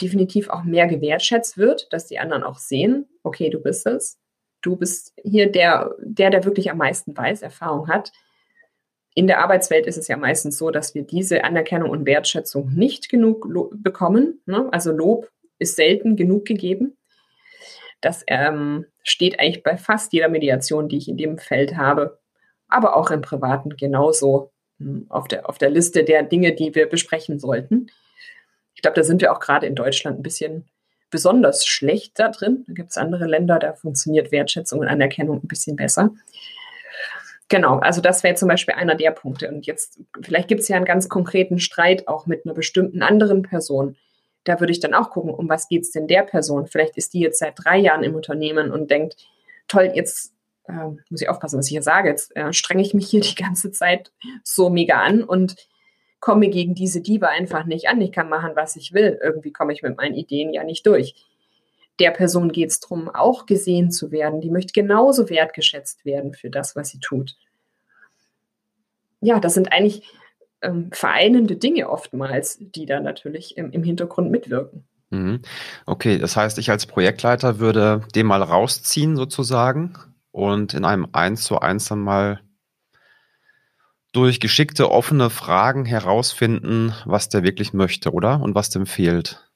definitiv 0.00 0.48
auch 0.48 0.64
mehr 0.64 0.86
gewertschätzt 0.86 1.58
wird, 1.58 1.92
dass 1.92 2.06
die 2.06 2.18
anderen 2.18 2.42
auch 2.42 2.58
sehen, 2.58 3.06
okay, 3.22 3.50
du 3.50 3.60
bist 3.60 3.86
es. 3.86 4.18
Du 4.62 4.76
bist 4.76 5.12
hier 5.22 5.50
der, 5.50 5.94
der, 6.00 6.30
der 6.30 6.44
wirklich 6.44 6.70
am 6.70 6.78
meisten 6.78 7.16
weiß, 7.16 7.42
Erfahrung 7.42 7.88
hat. 7.88 8.12
In 9.14 9.26
der 9.26 9.40
Arbeitswelt 9.40 9.86
ist 9.86 9.96
es 9.96 10.08
ja 10.08 10.16
meistens 10.16 10.58
so, 10.58 10.70
dass 10.70 10.94
wir 10.94 11.02
diese 11.02 11.44
Anerkennung 11.44 11.90
und 11.90 12.04
Wertschätzung 12.04 12.72
nicht 12.74 13.08
genug 13.08 13.48
bekommen. 13.72 14.42
Ne? 14.44 14.68
Also 14.72 14.92
Lob 14.92 15.30
ist 15.58 15.76
selten 15.76 16.16
genug 16.16 16.44
gegeben. 16.44 16.96
Das 18.00 18.24
ähm, 18.26 18.86
steht 19.02 19.40
eigentlich 19.40 19.62
bei 19.62 19.76
fast 19.76 20.12
jeder 20.12 20.28
Mediation, 20.28 20.88
die 20.88 20.98
ich 20.98 21.08
in 21.08 21.16
dem 21.16 21.38
Feld 21.38 21.76
habe, 21.76 22.18
aber 22.68 22.96
auch 22.96 23.10
im 23.10 23.22
Privaten 23.22 23.76
genauso 23.76 24.52
hm, 24.78 25.06
auf 25.08 25.28
der, 25.28 25.48
auf 25.48 25.58
der 25.58 25.70
Liste 25.70 26.04
der 26.04 26.22
Dinge, 26.22 26.54
die 26.54 26.74
wir 26.74 26.88
besprechen 26.88 27.38
sollten. 27.38 27.90
Ich 28.74 28.82
glaube, 28.82 28.96
da 28.96 29.02
sind 29.02 29.22
wir 29.22 29.32
auch 29.32 29.40
gerade 29.40 29.66
in 29.66 29.74
Deutschland 29.74 30.18
ein 30.18 30.22
bisschen 30.22 30.68
besonders 31.10 31.66
schlecht 31.66 32.18
da 32.18 32.28
drin. 32.28 32.64
Da 32.66 32.74
gibt 32.74 32.90
es 32.90 32.96
andere 32.96 33.26
Länder, 33.26 33.58
da 33.58 33.72
funktioniert 33.72 34.32
Wertschätzung 34.32 34.80
und 34.80 34.88
Anerkennung 34.88 35.42
ein 35.42 35.48
bisschen 35.48 35.76
besser. 35.76 36.10
Genau, 37.48 37.78
also 37.78 38.00
das 38.00 38.24
wäre 38.24 38.34
zum 38.34 38.48
Beispiel 38.48 38.74
einer 38.74 38.96
der 38.96 39.12
Punkte. 39.12 39.48
Und 39.48 39.66
jetzt, 39.66 40.00
vielleicht 40.20 40.48
gibt 40.48 40.62
es 40.62 40.68
ja 40.68 40.76
einen 40.76 40.84
ganz 40.84 41.08
konkreten 41.08 41.60
Streit 41.60 42.08
auch 42.08 42.26
mit 42.26 42.44
einer 42.44 42.54
bestimmten 42.54 43.02
anderen 43.02 43.42
Person. 43.42 43.96
Da 44.46 44.60
würde 44.60 44.72
ich 44.72 44.80
dann 44.80 44.94
auch 44.94 45.10
gucken, 45.10 45.34
um 45.34 45.48
was 45.48 45.68
geht 45.68 45.82
es 45.82 45.90
denn 45.90 46.06
der 46.06 46.22
Person? 46.22 46.66
Vielleicht 46.66 46.96
ist 46.96 47.12
die 47.12 47.20
jetzt 47.20 47.40
seit 47.40 47.54
drei 47.56 47.76
Jahren 47.76 48.04
im 48.04 48.14
Unternehmen 48.14 48.70
und 48.70 48.90
denkt, 48.90 49.16
toll, 49.68 49.90
jetzt 49.92 50.32
äh, 50.68 50.88
muss 51.10 51.20
ich 51.20 51.28
aufpassen, 51.28 51.58
was 51.58 51.66
ich 51.66 51.72
hier 51.72 51.82
sage, 51.82 52.08
jetzt 52.08 52.34
äh, 52.36 52.52
strenge 52.52 52.82
ich 52.82 52.94
mich 52.94 53.08
hier 53.08 53.20
die 53.22 53.34
ganze 53.34 53.72
Zeit 53.72 54.12
so 54.44 54.70
mega 54.70 55.02
an 55.02 55.22
und 55.24 55.56
komme 56.20 56.48
gegen 56.48 56.74
diese 56.74 57.00
Diebe 57.00 57.28
einfach 57.28 57.66
nicht 57.66 57.88
an. 57.88 58.00
Ich 58.00 58.12
kann 58.12 58.28
machen, 58.28 58.52
was 58.54 58.76
ich 58.76 58.92
will. 58.92 59.18
Irgendwie 59.22 59.52
komme 59.52 59.72
ich 59.72 59.82
mit 59.82 59.96
meinen 59.96 60.14
Ideen 60.14 60.52
ja 60.52 60.64
nicht 60.64 60.86
durch. 60.86 61.14
Der 61.98 62.10
Person 62.10 62.52
geht 62.52 62.70
es 62.70 62.80
darum, 62.80 63.08
auch 63.08 63.46
gesehen 63.46 63.90
zu 63.90 64.10
werden. 64.10 64.40
Die 64.40 64.50
möchte 64.50 64.72
genauso 64.72 65.28
wertgeschätzt 65.28 66.04
werden 66.04 66.34
für 66.34 66.50
das, 66.50 66.76
was 66.76 66.90
sie 66.90 67.00
tut. 67.00 67.36
Ja, 69.20 69.40
das 69.40 69.54
sind 69.54 69.72
eigentlich 69.72 70.02
ähm, 70.66 70.90
vereinende 70.92 71.56
Dinge 71.56 71.88
oftmals, 71.88 72.58
die 72.60 72.86
da 72.86 73.00
natürlich 73.00 73.56
im, 73.56 73.70
im 73.70 73.82
Hintergrund 73.82 74.30
mitwirken. 74.30 74.86
Mhm. 75.10 75.40
Okay, 75.86 76.18
das 76.18 76.36
heißt, 76.36 76.58
ich 76.58 76.70
als 76.70 76.86
Projektleiter 76.86 77.58
würde 77.58 78.02
den 78.14 78.26
mal 78.26 78.42
rausziehen 78.42 79.16
sozusagen 79.16 79.96
und 80.32 80.74
in 80.74 80.84
einem 80.84 81.08
Eins 81.12 81.44
zu 81.44 81.60
eins 81.60 81.88
dann 81.88 82.00
mal 82.00 82.40
durch 84.12 84.40
geschickte, 84.40 84.90
offene 84.90 85.30
Fragen 85.30 85.84
herausfinden, 85.84 86.94
was 87.04 87.28
der 87.28 87.42
wirklich 87.42 87.72
möchte, 87.72 88.12
oder? 88.12 88.40
Und 88.40 88.54
was 88.54 88.70
dem 88.70 88.86
fehlt. 88.86 89.46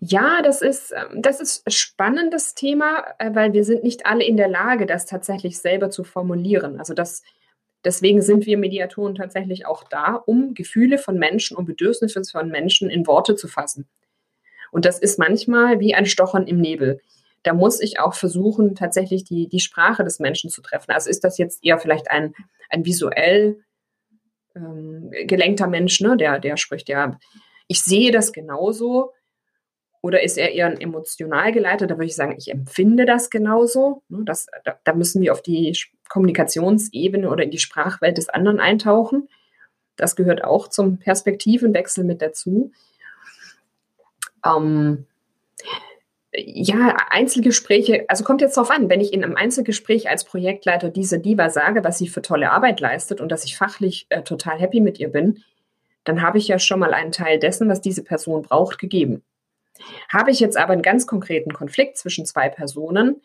Ja, 0.00 0.42
das 0.42 0.62
ist, 0.62 0.92
ähm, 0.92 1.22
das 1.22 1.40
ist 1.40 1.66
ein 1.66 1.70
spannendes 1.70 2.54
Thema, 2.54 3.04
äh, 3.18 3.34
weil 3.34 3.52
wir 3.52 3.64
sind 3.64 3.82
nicht 3.82 4.04
alle 4.04 4.24
in 4.24 4.36
der 4.36 4.48
Lage, 4.48 4.84
das 4.84 5.06
tatsächlich 5.06 5.58
selber 5.58 5.90
zu 5.90 6.04
formulieren. 6.04 6.78
Also 6.78 6.92
das, 6.92 7.22
deswegen 7.84 8.22
sind 8.22 8.46
wir 8.46 8.58
Mediatoren 8.58 9.14
tatsächlich 9.14 9.66
auch 9.66 9.84
da, 9.84 10.14
um 10.14 10.54
Gefühle 10.54 10.98
von 10.98 11.18
Menschen, 11.18 11.56
um 11.56 11.64
Bedürfnisse 11.64 12.22
von 12.24 12.48
Menschen 12.48 12.90
in 12.90 13.06
Worte 13.06 13.36
zu 13.36 13.48
fassen. 13.48 13.88
Und 14.70 14.84
das 14.84 14.98
ist 14.98 15.18
manchmal 15.18 15.80
wie 15.80 15.94
ein 15.94 16.06
Stochern 16.06 16.46
im 16.46 16.60
Nebel. 16.60 17.00
Da 17.42 17.54
muss 17.54 17.80
ich 17.80 17.98
auch 17.98 18.14
versuchen, 18.14 18.74
tatsächlich 18.74 19.24
die, 19.24 19.48
die 19.48 19.60
Sprache 19.60 20.04
des 20.04 20.20
Menschen 20.20 20.50
zu 20.50 20.60
treffen. 20.62 20.92
Also 20.92 21.08
ist 21.08 21.24
das 21.24 21.38
jetzt 21.38 21.64
eher 21.64 21.78
vielleicht 21.78 22.10
ein, 22.10 22.34
ein 22.68 22.84
visuell 22.84 23.64
ähm, 24.54 25.10
gelenkter 25.26 25.66
Mensch, 25.66 26.00
ne? 26.00 26.16
der, 26.16 26.38
der 26.38 26.56
spricht 26.56 26.88
ja, 26.88 27.18
ich 27.66 27.82
sehe 27.82 28.12
das 28.12 28.32
genauso. 28.32 29.12
Oder 30.02 30.22
ist 30.22 30.38
er 30.38 30.52
eher 30.52 30.66
ein 30.66 30.80
emotional 30.80 31.52
geleiteter? 31.52 31.88
Da 31.88 31.94
würde 31.96 32.06
ich 32.06 32.16
sagen, 32.16 32.34
ich 32.38 32.50
empfinde 32.50 33.04
das 33.04 33.30
genauso. 33.30 34.02
Ne? 34.08 34.22
Das, 34.24 34.46
da, 34.64 34.78
da 34.82 34.94
müssen 34.94 35.20
wir 35.20 35.32
auf 35.32 35.42
die 35.42 35.74
Kommunikationsebene 36.10 37.30
oder 37.30 37.44
in 37.44 37.50
die 37.50 37.58
Sprachwelt 37.58 38.18
des 38.18 38.28
anderen 38.28 38.60
eintauchen. 38.60 39.28
Das 39.96 40.16
gehört 40.16 40.44
auch 40.44 40.68
zum 40.68 40.98
Perspektivenwechsel 40.98 42.04
mit 42.04 42.20
dazu. 42.20 42.72
Ähm, 44.44 45.06
ja, 46.32 46.96
Einzelgespräche, 47.10 48.04
also 48.08 48.24
kommt 48.24 48.40
jetzt 48.40 48.56
darauf 48.56 48.70
an, 48.70 48.88
wenn 48.88 49.00
ich 49.00 49.12
in 49.12 49.24
einem 49.24 49.36
Einzelgespräch 49.36 50.08
als 50.08 50.24
Projektleiter 50.24 50.88
diese 50.90 51.18
Diva 51.18 51.50
sage, 51.50 51.82
was 51.82 51.98
sie 51.98 52.08
für 52.08 52.22
tolle 52.22 52.52
Arbeit 52.52 52.80
leistet 52.80 53.20
und 53.20 53.30
dass 53.30 53.44
ich 53.44 53.56
fachlich 53.56 54.06
äh, 54.10 54.22
total 54.22 54.58
happy 54.58 54.80
mit 54.80 55.00
ihr 55.00 55.08
bin, 55.08 55.42
dann 56.04 56.22
habe 56.22 56.38
ich 56.38 56.48
ja 56.48 56.58
schon 56.58 56.80
mal 56.80 56.94
einen 56.94 57.12
Teil 57.12 57.38
dessen, 57.38 57.68
was 57.68 57.80
diese 57.80 58.04
Person 58.04 58.42
braucht, 58.42 58.78
gegeben. 58.78 59.22
Habe 60.08 60.30
ich 60.30 60.40
jetzt 60.40 60.56
aber 60.56 60.72
einen 60.72 60.82
ganz 60.82 61.06
konkreten 61.06 61.52
Konflikt 61.52 61.98
zwischen 61.98 62.26
zwei 62.26 62.48
Personen, 62.48 63.20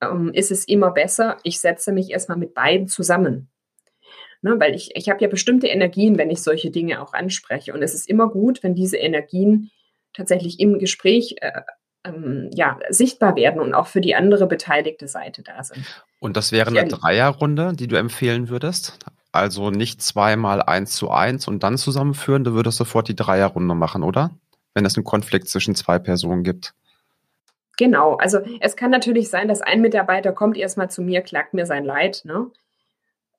ähm, 0.00 0.30
ist 0.32 0.50
es 0.50 0.66
immer 0.66 0.90
besser, 0.90 1.36
ich 1.42 1.60
setze 1.60 1.92
mich 1.92 2.10
erstmal 2.10 2.38
mit 2.38 2.54
beiden 2.54 2.88
zusammen. 2.88 3.48
Ne, 4.40 4.54
weil 4.60 4.74
ich, 4.74 4.94
ich 4.94 5.08
habe 5.08 5.20
ja 5.20 5.28
bestimmte 5.28 5.66
Energien, 5.66 6.16
wenn 6.16 6.30
ich 6.30 6.42
solche 6.42 6.70
Dinge 6.70 7.02
auch 7.02 7.12
anspreche. 7.12 7.72
Und 7.74 7.82
es 7.82 7.92
ist 7.92 8.08
immer 8.08 8.28
gut, 8.28 8.62
wenn 8.62 8.76
diese 8.76 8.96
Energien 8.96 9.72
tatsächlich 10.12 10.60
im 10.60 10.78
Gespräch 10.78 11.34
äh, 11.40 11.62
ähm, 12.04 12.50
ja, 12.54 12.78
sichtbar 12.88 13.36
werden 13.36 13.60
und 13.60 13.74
auch 13.74 13.88
für 13.88 14.00
die 14.00 14.14
andere 14.14 14.46
beteiligte 14.46 15.08
Seite 15.08 15.42
da 15.42 15.62
sind. 15.64 15.84
Und 16.20 16.36
das 16.36 16.52
wäre 16.52 16.68
eine 16.70 16.86
Dreierrunde, 16.86 17.72
die 17.74 17.88
du 17.88 17.96
empfehlen 17.96 18.48
würdest? 18.48 18.98
Also 19.32 19.70
nicht 19.70 20.02
zweimal 20.02 20.62
eins 20.62 20.96
zu 20.96 21.10
eins 21.10 21.48
und 21.48 21.62
dann 21.62 21.76
zusammenführen, 21.76 22.44
du 22.44 22.54
würdest 22.54 22.78
sofort 22.78 23.08
die 23.08 23.16
Dreierrunde 23.16 23.74
machen, 23.74 24.02
oder? 24.02 24.30
Wenn 24.74 24.84
es 24.84 24.96
einen 24.96 25.04
Konflikt 25.04 25.48
zwischen 25.48 25.74
zwei 25.74 25.98
Personen 25.98 26.44
gibt. 26.44 26.74
Genau, 27.78 28.16
also 28.16 28.40
es 28.60 28.76
kann 28.76 28.90
natürlich 28.90 29.30
sein, 29.30 29.48
dass 29.48 29.62
ein 29.62 29.80
Mitarbeiter 29.80 30.32
kommt 30.32 30.56
erstmal 30.56 30.90
zu 30.90 31.00
mir, 31.00 31.22
klagt 31.22 31.54
mir 31.54 31.64
sein 31.64 31.84
Leid, 31.84 32.22
ne? 32.24 32.50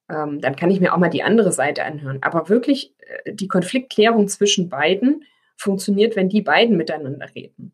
Ähm, 0.10 0.42
dann 0.42 0.56
kann 0.56 0.72
ich 0.72 0.80
mir 0.80 0.94
auch 0.94 0.98
mal 0.98 1.10
die 1.10 1.22
andere 1.22 1.52
Seite 1.52 1.84
anhören. 1.84 2.18
Aber 2.22 2.50
wirklich 2.50 2.96
äh, 3.00 3.34
die 3.34 3.48
Konfliktklärung 3.48 4.28
zwischen 4.28 4.70
beiden 4.70 5.26
funktioniert, 5.56 6.16
wenn 6.16 6.30
die 6.30 6.42
beiden 6.42 6.78
miteinander 6.78 7.28
reden 7.36 7.74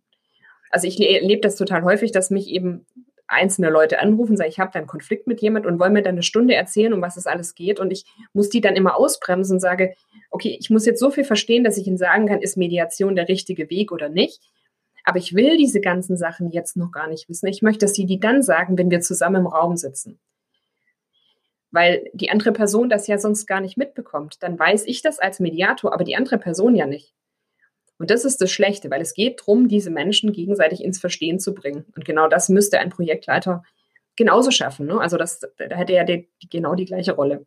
also 0.76 0.90
ich 0.90 1.00
erlebe 1.00 1.40
das 1.40 1.56
total 1.56 1.84
häufig, 1.84 2.12
dass 2.12 2.30
mich 2.32 2.50
eben 2.50 2.86
einzelne 3.28 3.70
Leute 3.70 4.02
anrufen, 4.02 4.36
sagen, 4.36 4.50
ich 4.50 4.60
habe 4.60 4.72
da 4.74 4.80
einen 4.80 4.90
Konflikt 4.90 5.26
mit 5.26 5.42
jemand 5.42 5.66
und 5.66 5.80
wollen 5.80 5.94
mir 5.94 6.04
dann 6.04 6.16
eine 6.16 6.22
Stunde 6.22 6.54
erzählen, 6.54 6.92
um 6.92 7.02
was 7.02 7.16
es 7.16 7.28
alles 7.28 7.56
geht. 7.56 7.80
Und 7.80 7.92
ich 7.92 8.04
muss 8.34 8.50
die 8.50 8.60
dann 8.60 8.76
immer 8.76 8.98
ausbremsen 8.98 9.56
und 9.56 9.60
sage, 9.62 9.96
okay, 10.32 10.58
ich 10.60 10.70
muss 10.70 10.86
jetzt 10.86 11.00
so 11.00 11.12
viel 11.12 11.24
verstehen, 11.24 11.64
dass 11.64 11.78
ich 11.78 11.88
ihnen 11.88 11.98
sagen 11.98 12.28
kann, 12.28 12.42
ist 12.42 12.58
Mediation 12.58 13.16
der 13.16 13.30
richtige 13.30 13.70
Weg 13.70 13.94
oder 13.94 14.10
nicht. 14.10 14.42
Aber 15.06 15.20
ich 15.20 15.36
will 15.36 15.56
diese 15.56 15.80
ganzen 15.80 16.18
Sachen 16.18 16.50
jetzt 16.50 16.76
noch 16.76 16.92
gar 16.92 17.08
nicht 17.08 17.30
wissen. 17.30 17.48
Ich 17.48 17.62
möchte, 17.62 17.86
dass 17.86 17.94
sie 17.94 18.06
die 18.06 18.20
dann 18.20 18.42
sagen, 18.42 18.78
wenn 18.78 18.90
wir 18.90 19.02
zusammen 19.02 19.42
im 19.42 19.48
Raum 19.48 19.78
sitzen. 19.78 20.20
Weil 21.70 22.10
die 22.14 22.32
andere 22.32 22.52
Person 22.52 22.90
das 22.90 23.06
ja 23.08 23.20
sonst 23.20 23.46
gar 23.46 23.62
nicht 23.62 23.78
mitbekommt. 23.78 24.42
Dann 24.42 24.58
weiß 24.58 24.86
ich 24.88 25.04
das 25.04 25.20
als 25.20 25.40
Mediator, 25.40 25.94
aber 25.94 26.04
die 26.04 26.16
andere 26.16 26.40
Person 26.40 26.76
ja 26.76 26.88
nicht. 26.88 27.14
Und 27.98 28.10
das 28.10 28.26
ist 28.26 28.42
das 28.42 28.52
Schlechte, 28.52 28.90
weil 28.90 29.02
es 29.02 29.14
geht 29.14 29.40
darum, 29.40 29.68
diese 29.68 29.92
Menschen 29.92 30.34
gegenseitig 30.34 30.84
ins 30.84 31.00
Verstehen 31.00 31.40
zu 31.40 31.54
bringen. 31.54 31.86
Und 31.96 32.04
genau 32.04 32.28
das 32.28 32.50
müsste 32.50 32.80
ein 32.80 32.90
Projektleiter 32.90 33.64
genauso 34.16 34.52
schaffen. 34.52 34.88
Ne? 34.88 35.00
Also 35.00 35.18
das, 35.18 35.40
da 35.40 35.76
hätte 35.76 35.94
er 35.94 36.04
die, 36.04 36.28
genau 36.50 36.76
die 36.76 36.86
gleiche 36.86 37.14
Rolle. 37.14 37.46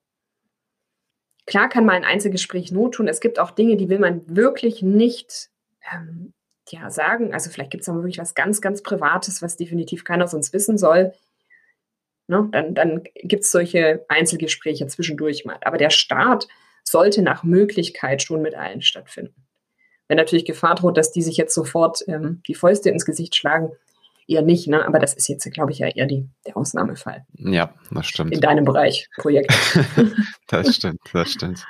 Klar 1.46 1.68
kann 1.68 1.84
mal 1.84 1.94
ein 1.94 2.04
Einzelgespräch 2.04 2.72
not 2.72 2.94
tun. 2.94 3.08
Es 3.08 3.20
gibt 3.20 3.38
auch 3.38 3.50
Dinge, 3.50 3.76
die 3.76 3.88
will 3.88 3.98
man 3.98 4.22
wirklich 4.26 4.82
nicht 4.82 5.50
ähm, 5.92 6.34
ja, 6.72 6.90
sagen. 6.90 7.32
Also 7.32 7.50
vielleicht 7.50 7.70
gibt 7.70 7.82
es 7.82 7.88
aber 7.88 7.98
wirklich 7.98 8.18
was 8.18 8.34
ganz, 8.34 8.60
ganz 8.60 8.82
Privates, 8.82 9.42
was 9.42 9.56
definitiv 9.56 10.04
keiner 10.04 10.28
sonst 10.28 10.52
wissen 10.52 10.78
soll. 10.78 11.12
Ne? 12.26 12.48
Dann, 12.52 12.74
dann 12.74 13.04
gibt 13.14 13.44
es 13.44 13.50
solche 13.50 14.04
Einzelgespräche 14.08 14.86
zwischendurch 14.86 15.44
mal. 15.44 15.58
Aber 15.62 15.78
der 15.78 15.90
Start 15.90 16.48
sollte 16.84 17.22
nach 17.22 17.42
Möglichkeit 17.42 18.22
schon 18.22 18.42
mit 18.42 18.54
allen 18.54 18.82
stattfinden. 18.82 19.46
Wenn 20.08 20.16
natürlich 20.16 20.44
Gefahr 20.44 20.74
droht, 20.74 20.96
dass 20.96 21.12
die 21.12 21.22
sich 21.22 21.36
jetzt 21.36 21.54
sofort 21.54 22.02
ähm, 22.08 22.42
die 22.46 22.54
Fäuste 22.54 22.90
ins 22.90 23.04
Gesicht 23.04 23.36
schlagen, 23.36 23.72
eher 24.26 24.42
nicht, 24.42 24.68
ne? 24.68 24.86
Aber 24.86 24.98
das 24.98 25.14
ist 25.14 25.28
jetzt, 25.28 25.50
glaube 25.52 25.72
ich, 25.72 25.78
ja 25.78 25.88
eher 25.88 26.06
die, 26.06 26.28
der 26.46 26.56
Ausnahmefall. 26.56 27.26
Ja, 27.34 27.74
das 27.90 28.06
stimmt. 28.06 28.32
In 28.32 28.40
deinem 28.40 28.64
Bereich, 28.64 29.08
Projekt. 29.16 29.52
das 30.48 30.76
stimmt, 30.76 31.00
das 31.12 31.32
stimmt. 31.32 31.66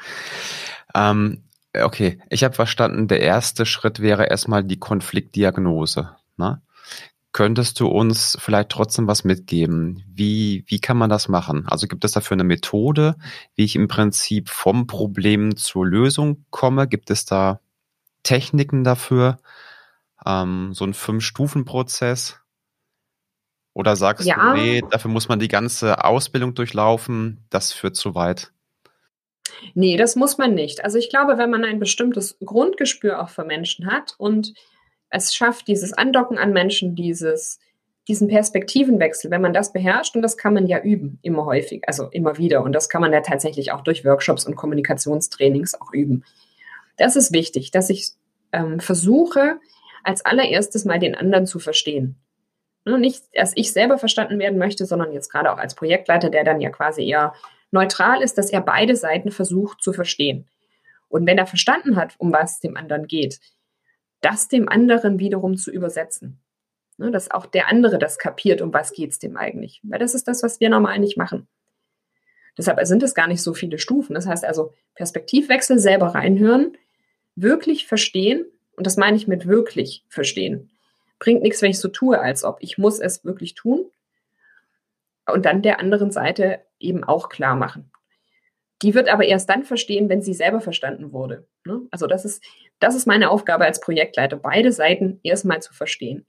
Ähm, 0.95 1.45
okay, 1.75 2.21
ich 2.31 2.45
habe 2.45 2.55
verstanden, 2.55 3.09
der 3.09 3.21
erste 3.21 3.67
Schritt 3.67 4.01
wäre 4.01 4.27
erstmal 4.27 4.65
die 4.65 4.79
Konfliktdiagnose. 4.79 6.17
Ne? 6.37 6.63
Könntest 7.33 7.79
du 7.79 7.89
uns 7.89 8.37
vielleicht 8.41 8.71
trotzdem 8.71 9.07
was 9.07 9.23
mitgeben? 9.25 10.03
Wie, 10.09 10.65
wie 10.67 10.81
kann 10.81 10.97
man 10.97 11.11
das 11.11 11.29
machen? 11.29 11.67
Also 11.69 11.87
gibt 11.87 12.05
es 12.05 12.13
dafür 12.13 12.35
eine 12.35 12.45
Methode, 12.45 13.17
wie 13.55 13.65
ich 13.65 13.77
im 13.77 13.87
Prinzip 13.87 14.49
vom 14.49 14.87
Problem 14.87 15.57
zur 15.57 15.87
Lösung 15.87 16.45
komme? 16.51 16.89
Gibt 16.89 17.11
es 17.11 17.27
da 17.27 17.61
Techniken 18.23 18.83
dafür? 18.83 19.39
Ähm, 20.27 20.73
so 20.73 20.85
ein 20.85 20.95
Fünf-Stufen-Prozess? 20.95 22.41
Oder 23.75 23.95
sagst 23.95 24.27
ja. 24.27 24.55
du, 24.55 24.61
nee, 24.61 24.83
dafür 24.91 25.11
muss 25.11 25.29
man 25.29 25.39
die 25.39 25.47
ganze 25.47 26.05
Ausbildung 26.05 26.55
durchlaufen, 26.55 27.45
das 27.51 27.73
führt 27.73 27.95
zu 27.95 28.17
weit? 28.17 28.53
Nee, 29.75 29.97
das 29.97 30.17
muss 30.17 30.39
man 30.39 30.55
nicht. 30.55 30.85
Also 30.85 30.99
ich 30.99 31.11
glaube, 31.11 31.39
wenn 31.39 31.51
man 31.51 31.65
ein 31.65 31.79
bestimmtes 31.79 32.39
Grundgespür 32.45 33.23
auch 33.23 33.29
für 33.29 33.45
Menschen 33.45 33.87
hat 33.87 34.15
und 34.19 34.55
es 35.11 35.35
schafft, 35.35 35.69
dieses 35.69 35.93
Andocken 35.93 36.39
an 36.39 36.53
Menschen, 36.53 36.95
dieses, 36.95 37.59
diesen 38.09 38.29
Perspektivenwechsel, 38.29 39.31
wenn 39.31 39.41
man 39.41 39.53
das 39.53 39.73
beherrscht, 39.73 40.17
und 40.17 40.23
das 40.23 40.37
kann 40.37 40.55
man 40.55 40.67
ja 40.67 40.81
üben, 40.81 41.19
immer 41.23 41.45
häufig, 41.45 41.83
also 41.87 42.09
immer 42.11 42.39
wieder. 42.39 42.63
Und 42.63 42.73
das 42.73 42.89
kann 42.89 43.01
man 43.01 43.13
ja 43.13 43.21
tatsächlich 43.21 43.73
auch 43.73 43.83
durch 43.83 44.05
Workshops 44.05 44.47
und 44.47 44.57
Kommunikationstrainings 44.57 45.81
auch 45.81 45.93
üben. 45.93 46.25
Das 46.97 47.17
ist 47.17 47.33
wichtig, 47.33 47.71
dass 47.71 47.91
ich 47.91 48.11
ähm, 48.53 48.81
versuche, 48.81 49.59
als 50.05 50.25
allererstes 50.25 50.85
mal 50.85 50.99
den 50.99 51.15
anderen 51.15 51.47
zu 51.47 51.59
verstehen. 51.59 52.17
Ne, 52.85 52.99
nicht, 52.99 53.25
dass 53.35 53.53
ich 53.55 53.73
selber 53.73 53.99
verstanden 53.99 54.39
werden 54.39 54.59
möchte, 54.59 54.87
sondern 54.87 55.13
jetzt 55.13 55.31
gerade 55.31 55.53
auch 55.53 55.59
als 55.59 55.75
Projektleiter, 55.75 56.31
der 56.31 56.45
dann 56.45 56.61
ja 56.61 56.71
quasi 56.71 57.07
eher 57.07 57.35
neutral 57.71 58.23
ist, 58.23 58.39
dass 58.39 58.51
er 58.51 58.61
beide 58.61 58.97
Seiten 58.97 59.31
versucht 59.31 59.83
zu 59.83 59.93
verstehen. 59.93 60.47
Und 61.09 61.27
wenn 61.27 61.39
er 61.39 61.47
verstanden 61.47 61.97
hat, 61.97 62.15
um 62.19 62.33
was 62.33 62.61
dem 62.61 62.77
anderen 62.77 63.07
geht, 63.07 63.41
das 64.21 64.49
dem 64.49 64.69
anderen 64.69 65.19
wiederum 65.19 65.57
zu 65.57 65.71
übersetzen. 65.71 66.39
Ne, 67.01 67.13
dass 67.13 67.31
auch 67.31 67.47
der 67.47 67.69
andere 67.69 67.99
das 67.99 68.19
kapiert, 68.19 68.61
um 68.61 68.75
was 68.75 68.93
geht 68.93 69.11
es 69.13 69.21
dem 69.21 69.37
eigentlich. 69.37 69.81
Weil 69.85 70.01
das 70.01 70.15
ist 70.15 70.27
das, 70.27 70.43
was 70.43 70.59
wir 70.59 70.69
normal 70.69 70.99
nicht 70.99 71.17
machen. 71.17 71.47
Deshalb 72.57 72.85
sind 72.85 73.05
es 73.05 73.15
gar 73.15 73.29
nicht 73.29 73.41
so 73.41 73.55
viele 73.55 73.79
Stufen. 73.79 74.15
Das 74.15 74.27
heißt 74.27 74.45
also 74.45 74.73
Perspektivwechsel, 74.97 75.79
selber 75.79 76.09
reinhören, 76.09 76.77
wirklich 77.37 77.87
verstehen, 77.87 78.45
und 78.75 78.87
das 78.87 78.97
meine 78.97 79.17
ich 79.17 79.29
mit 79.29 79.47
wirklich 79.47 80.05
verstehen. 80.09 80.71
Bringt 81.21 81.43
nichts, 81.43 81.63
wenn 81.63 81.71
ich 81.71 81.81
so 81.81 81.89
tue, 81.89 82.19
als 82.19 82.45
ob. 82.45 82.59
Ich 82.61 82.79
muss 82.79 83.01
es 83.01 83.25
wirklich 83.25 83.55
tun. 83.55 83.87
Und 85.27 85.45
dann 85.45 85.63
der 85.63 85.81
anderen 85.81 86.11
Seite 86.11 86.61
eben 86.81 87.05
auch 87.05 87.29
klar 87.29 87.57
machen. 87.57 87.91
Die 88.83 88.95
wird 88.95 89.09
aber 89.09 89.25
erst 89.25 89.49
dann 89.51 89.65
verstehen, 89.65 90.09
wenn 90.09 90.23
sie 90.23 90.35
selber 90.35 90.61
verstanden 90.61 91.13
wurde. 91.13 91.47
Ne? 91.65 91.83
Also 91.91 92.07
das 92.07 92.25
ist, 92.25 92.45
das 92.79 92.95
ist 92.95 93.07
meine 93.07 93.31
Aufgabe 93.31 93.65
als 93.65 93.81
Projektleiter, 93.81 94.37
beide 94.37 94.71
Seiten 94.71 95.19
erstmal 95.23 95.61
zu 95.61 95.75
verstehen. 95.75 96.27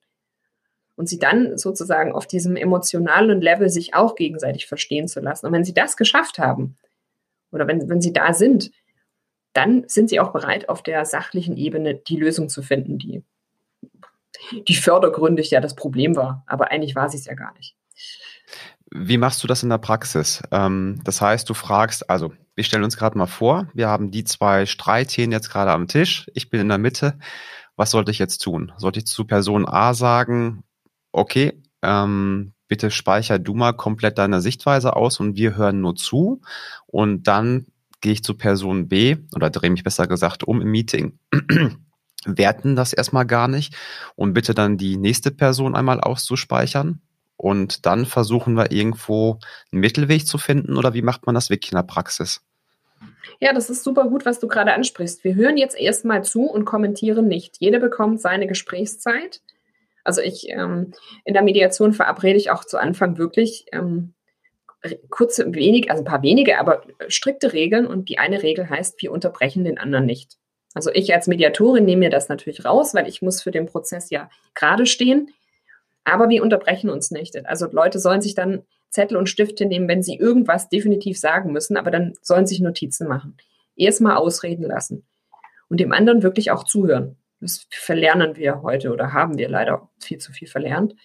Und 0.95 1.07
sie 1.07 1.19
dann 1.19 1.57
sozusagen 1.57 2.11
auf 2.11 2.27
diesem 2.27 2.55
emotionalen 2.55 3.41
Level 3.41 3.69
sich 3.69 3.93
auch 3.93 4.15
gegenseitig 4.15 4.65
verstehen 4.65 5.07
zu 5.07 5.21
lassen. 5.21 5.45
Und 5.45 5.53
wenn 5.53 5.63
sie 5.63 5.73
das 5.73 5.95
geschafft 5.95 6.39
haben, 6.39 6.77
oder 7.51 7.67
wenn, 7.67 7.87
wenn 7.89 8.01
sie 8.01 8.13
da 8.13 8.33
sind, 8.33 8.71
dann 9.53 9.87
sind 9.87 10.09
sie 10.09 10.19
auch 10.19 10.31
bereit, 10.31 10.69
auf 10.69 10.83
der 10.83 11.05
sachlichen 11.05 11.57
Ebene 11.57 11.95
die 11.95 12.17
Lösung 12.17 12.49
zu 12.49 12.61
finden, 12.61 12.97
die, 12.97 13.23
die 14.67 14.75
fördergründig 14.75 15.51
ja 15.51 15.61
das 15.61 15.75
Problem 15.75 16.15
war. 16.15 16.43
Aber 16.47 16.71
eigentlich 16.71 16.95
war 16.95 17.09
sie 17.09 17.17
es 17.17 17.25
ja 17.25 17.33
gar 17.33 17.53
nicht. 17.53 17.75
Wie 18.91 19.17
machst 19.17 19.43
du 19.43 19.47
das 19.47 19.63
in 19.63 19.69
der 19.69 19.77
Praxis? 19.77 20.41
Ähm, 20.51 20.99
das 21.03 21.21
heißt, 21.21 21.49
du 21.49 21.53
fragst, 21.53 22.09
also 22.09 22.33
wir 22.55 22.63
stellen 22.63 22.83
uns 22.83 22.97
gerade 22.97 23.17
mal 23.17 23.27
vor, 23.27 23.67
wir 23.73 23.87
haben 23.87 24.11
die 24.11 24.23
zwei 24.23 24.65
Streithähne 24.65 25.35
jetzt 25.35 25.49
gerade 25.49 25.71
am 25.71 25.87
Tisch, 25.87 26.29
ich 26.33 26.49
bin 26.49 26.59
in 26.59 26.69
der 26.69 26.77
Mitte. 26.77 27.17
Was 27.75 27.91
sollte 27.91 28.11
ich 28.11 28.19
jetzt 28.19 28.39
tun? 28.39 28.73
Sollte 28.77 28.99
ich 28.99 29.05
zu 29.05 29.25
Person 29.25 29.65
A 29.67 29.93
sagen, 29.93 30.63
okay, 31.11 31.61
ähm, 31.81 32.53
bitte 32.67 32.91
speicher 32.91 33.39
du 33.39 33.53
mal 33.53 33.73
komplett 33.73 34.17
deine 34.17 34.41
Sichtweise 34.41 34.95
aus 34.95 35.19
und 35.19 35.35
wir 35.35 35.55
hören 35.55 35.81
nur 35.81 35.95
zu 35.95 36.41
und 36.87 37.27
dann 37.27 37.67
gehe 38.01 38.13
ich 38.13 38.23
zu 38.23 38.33
Person 38.35 38.87
B 38.87 39.17
oder 39.35 39.49
drehe 39.49 39.69
mich 39.69 39.83
besser 39.83 40.07
gesagt 40.07 40.43
um 40.43 40.61
im 40.61 40.71
Meeting. 40.71 41.19
werten 42.25 42.75
das 42.75 42.91
erstmal 42.91 43.25
gar 43.25 43.47
nicht 43.47 43.75
und 44.15 44.33
bitte 44.33 44.53
dann 44.53 44.77
die 44.77 44.97
nächste 44.97 45.31
Person 45.31 45.75
einmal 45.75 46.01
auszuspeichern 46.01 47.01
und 47.39 47.85
dann 47.85 48.05
versuchen 48.05 48.55
wir 48.57 48.73
irgendwo 48.73 49.39
einen 49.71 49.79
Mittelweg 49.79 50.27
zu 50.27 50.37
finden 50.37 50.77
oder 50.77 50.93
wie 50.93 51.01
macht 51.01 51.25
man 51.25 51.35
das 51.35 51.49
wirklich 51.49 51.71
in 51.71 51.77
der 51.77 51.83
Praxis? 51.83 52.41
Ja, 53.39 53.53
das 53.53 53.69
ist 53.69 53.85
super 53.85 54.09
gut, 54.09 54.25
was 54.25 54.41
du 54.41 54.49
gerade 54.49 54.73
ansprichst. 54.73 55.23
Wir 55.23 55.35
hören 55.35 55.55
jetzt 55.55 55.79
erstmal 55.79 56.21
zu 56.25 56.43
und 56.43 56.65
kommentieren 56.65 57.29
nicht. 57.29 57.55
Jeder 57.59 57.79
bekommt 57.79 58.19
seine 58.19 58.45
Gesprächszeit. 58.45 59.39
Also 60.03 60.19
ich 60.19 60.49
ähm, 60.49 60.91
in 61.23 61.33
der 61.33 61.43
Mediation 61.43 61.93
verabrede 61.93 62.37
ich 62.37 62.51
auch 62.51 62.65
zu 62.65 62.77
Anfang 62.77 63.17
wirklich 63.17 63.67
ähm, 63.71 64.13
kurze, 65.09 65.53
wenig, 65.53 65.89
also 65.89 66.03
ein 66.03 66.07
paar 66.07 66.21
wenige, 66.21 66.59
aber 66.59 66.81
strikte 67.07 67.53
Regeln 67.53 67.87
und 67.87 68.09
die 68.09 68.19
eine 68.19 68.43
Regel 68.43 68.69
heißt, 68.69 69.01
wir 69.01 69.13
unterbrechen 69.13 69.63
den 69.63 69.77
anderen 69.77 70.05
nicht. 70.05 70.35
Also 70.73 70.91
ich 70.93 71.13
als 71.13 71.27
Mediatorin 71.27 71.85
nehme 71.85 72.01
mir 72.01 72.09
das 72.09 72.27
natürlich 72.27 72.65
raus, 72.65 72.93
weil 72.93 73.07
ich 73.07 73.21
muss 73.21 73.41
für 73.41 73.51
den 73.51 73.65
Prozess 73.65 74.09
ja 74.09 74.29
gerade 74.55 74.85
stehen. 74.85 75.31
Aber 76.09 76.29
wir 76.29 76.41
unterbrechen 76.41 76.89
uns 76.89 77.11
nicht. 77.11 77.45
Also 77.45 77.67
Leute 77.71 77.99
sollen 77.99 78.21
sich 78.21 78.35
dann 78.35 78.63
Zettel 78.89 79.17
und 79.17 79.29
Stifte 79.29 79.65
nehmen, 79.65 79.87
wenn 79.87 80.03
sie 80.03 80.15
irgendwas 80.15 80.69
definitiv 80.69 81.19
sagen 81.19 81.51
müssen, 81.51 81.77
aber 81.77 81.91
dann 81.91 82.13
sollen 82.21 82.47
sich 82.47 82.59
Notizen 82.59 83.07
machen. 83.07 83.37
Erstmal 83.75 84.17
ausreden 84.17 84.63
lassen 84.63 85.05
und 85.69 85.79
dem 85.79 85.91
anderen 85.91 86.23
wirklich 86.23 86.51
auch 86.51 86.63
zuhören. 86.63 87.17
Das 87.39 87.67
verlernen 87.69 88.35
wir 88.35 88.63
heute 88.63 88.91
oder 88.91 89.13
haben 89.13 89.37
wir 89.37 89.47
leider 89.47 89.89
viel 89.99 90.17
zu 90.17 90.33
viel 90.33 90.47
verlernt. 90.47 90.95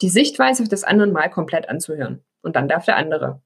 Die 0.00 0.08
Sichtweise 0.08 0.64
des 0.64 0.84
anderen 0.84 1.12
mal 1.12 1.28
komplett 1.28 1.68
anzuhören 1.68 2.22
und 2.42 2.56
dann 2.56 2.68
darf 2.68 2.84
der 2.84 2.96
andere. 2.96 3.42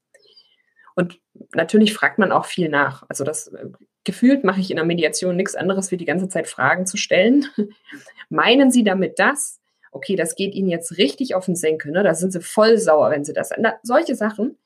Und 0.95 1.19
natürlich 1.53 1.93
fragt 1.93 2.19
man 2.19 2.31
auch 2.31 2.45
viel 2.45 2.69
nach. 2.69 3.03
Also 3.09 3.23
das 3.23 3.47
äh, 3.47 3.69
gefühlt 4.03 4.43
mache 4.43 4.59
ich 4.59 4.69
in 4.69 4.75
der 4.75 4.85
Mediation 4.85 5.35
nichts 5.35 5.55
anderes, 5.55 5.91
wie 5.91 5.97
die 5.97 6.05
ganze 6.05 6.27
Zeit 6.27 6.47
Fragen 6.47 6.85
zu 6.85 6.97
stellen. 6.97 7.45
Meinen 8.29 8.71
Sie 8.71 8.83
damit 8.83 9.17
das? 9.17 9.60
Okay, 9.91 10.15
das 10.15 10.35
geht 10.35 10.55
ihnen 10.55 10.69
jetzt 10.69 10.97
richtig 10.97 11.35
auf 11.35 11.45
den 11.45 11.55
Senkel, 11.55 11.91
ne? 11.91 12.03
da 12.03 12.13
sind 12.13 12.31
sie 12.31 12.41
voll 12.41 12.77
sauer, 12.77 13.11
wenn 13.11 13.23
sie 13.23 13.33
das, 13.33 13.51
na, 13.57 13.75
solche 13.83 14.15
Sachen. 14.15 14.57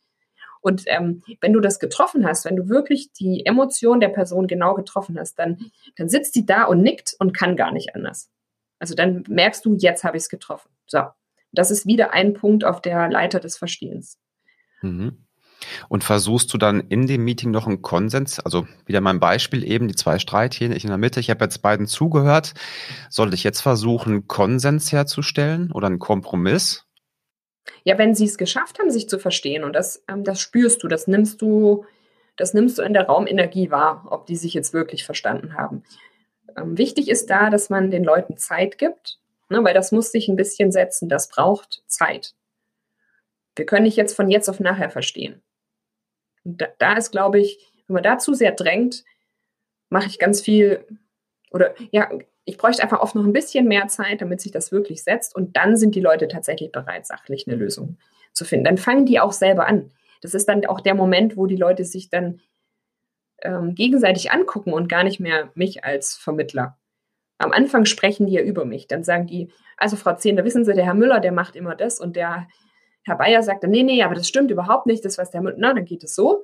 Und 0.61 0.83
ähm, 0.87 1.21
wenn 1.41 1.53
du 1.53 1.59
das 1.59 1.79
getroffen 1.79 2.25
hast, 2.25 2.45
wenn 2.45 2.55
du 2.55 2.69
wirklich 2.69 3.11
die 3.11 3.45
Emotion 3.45 3.99
der 3.99 4.09
Person 4.09 4.47
genau 4.47 4.73
getroffen 4.73 5.19
hast, 5.19 5.37
dann, 5.37 5.59
dann 5.95 6.09
sitzt 6.09 6.35
die 6.35 6.45
da 6.45 6.63
und 6.63 6.81
nickt 6.81 7.15
und 7.19 7.37
kann 7.37 7.55
gar 7.55 7.71
nicht 7.71 7.95
anders. 7.95 8.31
Also 8.79 8.95
dann 8.95 9.23
merkst 9.27 9.63
du, 9.65 9.75
jetzt 9.75 10.03
habe 10.03 10.17
ich 10.17 10.23
es 10.23 10.29
getroffen. 10.29 10.69
So, 10.87 11.03
das 11.51 11.69
ist 11.69 11.85
wieder 11.85 12.13
ein 12.13 12.33
Punkt 12.33 12.63
auf 12.63 12.81
der 12.81 13.09
Leiter 13.09 13.39
des 13.39 13.57
Verstehens. 13.57 14.19
Mhm. 14.81 15.24
Und 15.89 16.03
versuchst 16.03 16.53
du 16.53 16.57
dann 16.57 16.81
in 16.81 17.07
dem 17.07 17.23
Meeting 17.23 17.51
noch 17.51 17.67
einen 17.67 17.81
Konsens, 17.81 18.39
also 18.39 18.67
wieder 18.85 19.01
mein 19.01 19.19
Beispiel 19.19 19.63
eben, 19.63 19.87
die 19.87 19.95
zwei 19.95 20.19
Streithähne, 20.19 20.75
ich 20.75 20.83
in 20.83 20.89
der 20.89 20.97
Mitte, 20.97 21.19
ich 21.19 21.29
habe 21.29 21.43
jetzt 21.43 21.61
beiden 21.61 21.87
zugehört. 21.87 22.53
Sollte 23.09 23.35
ich 23.35 23.43
jetzt 23.43 23.61
versuchen, 23.61 24.27
Konsens 24.27 24.91
herzustellen 24.91 25.71
oder 25.71 25.87
einen 25.87 25.99
Kompromiss? 25.99 26.85
Ja, 27.83 27.97
wenn 27.97 28.15
sie 28.15 28.25
es 28.25 28.37
geschafft 28.37 28.79
haben, 28.79 28.91
sich 28.91 29.09
zu 29.09 29.19
verstehen, 29.19 29.63
und 29.63 29.73
das, 29.73 30.03
ähm, 30.07 30.23
das 30.23 30.39
spürst 30.39 30.83
du, 30.83 30.87
das 30.87 31.07
nimmst 31.07 31.41
du, 31.41 31.85
das 32.35 32.53
nimmst 32.53 32.77
du 32.77 32.81
in 32.81 32.93
der 32.93 33.05
Raumenergie 33.05 33.71
wahr, 33.71 34.05
ob 34.09 34.25
die 34.25 34.35
sich 34.35 34.53
jetzt 34.53 34.73
wirklich 34.73 35.05
verstanden 35.05 35.53
haben. 35.55 35.83
Ähm, 36.57 36.77
wichtig 36.77 37.09
ist 37.09 37.29
da, 37.29 37.49
dass 37.49 37.69
man 37.69 37.91
den 37.91 38.03
Leuten 38.03 38.37
Zeit 38.37 38.77
gibt, 38.77 39.19
ne, 39.49 39.63
weil 39.63 39.73
das 39.73 39.91
muss 39.91 40.11
sich 40.11 40.27
ein 40.27 40.35
bisschen 40.35 40.71
setzen, 40.71 41.09
das 41.09 41.29
braucht 41.29 41.83
Zeit. 41.87 42.33
Wir 43.55 43.65
können 43.65 43.83
nicht 43.83 43.97
jetzt 43.97 44.15
von 44.15 44.29
jetzt 44.29 44.49
auf 44.49 44.59
nachher 44.59 44.89
verstehen. 44.89 45.41
Und 46.45 46.61
da, 46.61 46.67
da 46.77 46.93
ist, 46.93 47.11
glaube 47.11 47.39
ich, 47.39 47.59
wenn 47.87 47.95
man 47.95 48.03
da 48.03 48.17
zu 48.17 48.33
sehr 48.33 48.51
drängt, 48.51 49.03
mache 49.89 50.07
ich 50.07 50.19
ganz 50.19 50.41
viel 50.41 50.85
oder 51.51 51.73
ja, 51.91 52.09
ich 52.45 52.57
bräuchte 52.57 52.83
einfach 52.83 52.99
oft 52.99 53.15
noch 53.15 53.23
ein 53.23 53.33
bisschen 53.33 53.67
mehr 53.67 53.87
Zeit, 53.87 54.21
damit 54.21 54.39
sich 54.39 54.51
das 54.51 54.71
wirklich 54.71 55.03
setzt 55.03 55.35
und 55.35 55.57
dann 55.57 55.75
sind 55.75 55.95
die 55.95 56.01
Leute 56.01 56.27
tatsächlich 56.27 56.71
bereit, 56.71 57.05
sachlich 57.05 57.47
eine 57.47 57.55
Lösung 57.55 57.97
zu 58.33 58.45
finden. 58.45 58.65
Dann 58.65 58.77
fangen 58.77 59.05
die 59.05 59.19
auch 59.19 59.31
selber 59.31 59.67
an. 59.67 59.91
Das 60.21 60.33
ist 60.33 60.47
dann 60.47 60.65
auch 60.65 60.79
der 60.79 60.95
Moment, 60.95 61.37
wo 61.37 61.47
die 61.47 61.55
Leute 61.55 61.85
sich 61.85 62.09
dann 62.09 62.41
ähm, 63.41 63.73
gegenseitig 63.73 64.31
angucken 64.31 64.73
und 64.73 64.89
gar 64.89 65.03
nicht 65.03 65.19
mehr 65.19 65.51
mich 65.55 65.83
als 65.83 66.15
Vermittler. 66.15 66.77
Am 67.37 67.51
Anfang 67.51 67.85
sprechen 67.85 68.27
die 68.27 68.33
ja 68.33 68.41
über 68.41 68.65
mich. 68.65 68.87
Dann 68.87 69.03
sagen 69.03 69.27
die, 69.27 69.51
also 69.77 69.95
Frau 69.95 70.15
Zehn, 70.15 70.41
wissen 70.43 70.65
Sie, 70.65 70.73
der 70.73 70.85
Herr 70.85 70.93
Müller, 70.93 71.19
der 71.19 71.31
macht 71.31 71.55
immer 71.55 71.75
das 71.75 71.99
und 71.99 72.15
der 72.15 72.47
Herr 73.05 73.17
Bayer 73.17 73.43
sagte, 73.43 73.67
nee, 73.67 73.83
nee, 73.83 74.03
aber 74.03 74.15
das 74.15 74.27
stimmt 74.27 74.51
überhaupt 74.51 74.87
nicht, 74.87 75.05
das 75.05 75.17
was 75.17 75.31
der 75.31 75.41
Müller, 75.41 75.55
na, 75.59 75.73
dann 75.73 75.85
geht 75.85 76.03
es 76.03 76.15
so. 76.15 76.43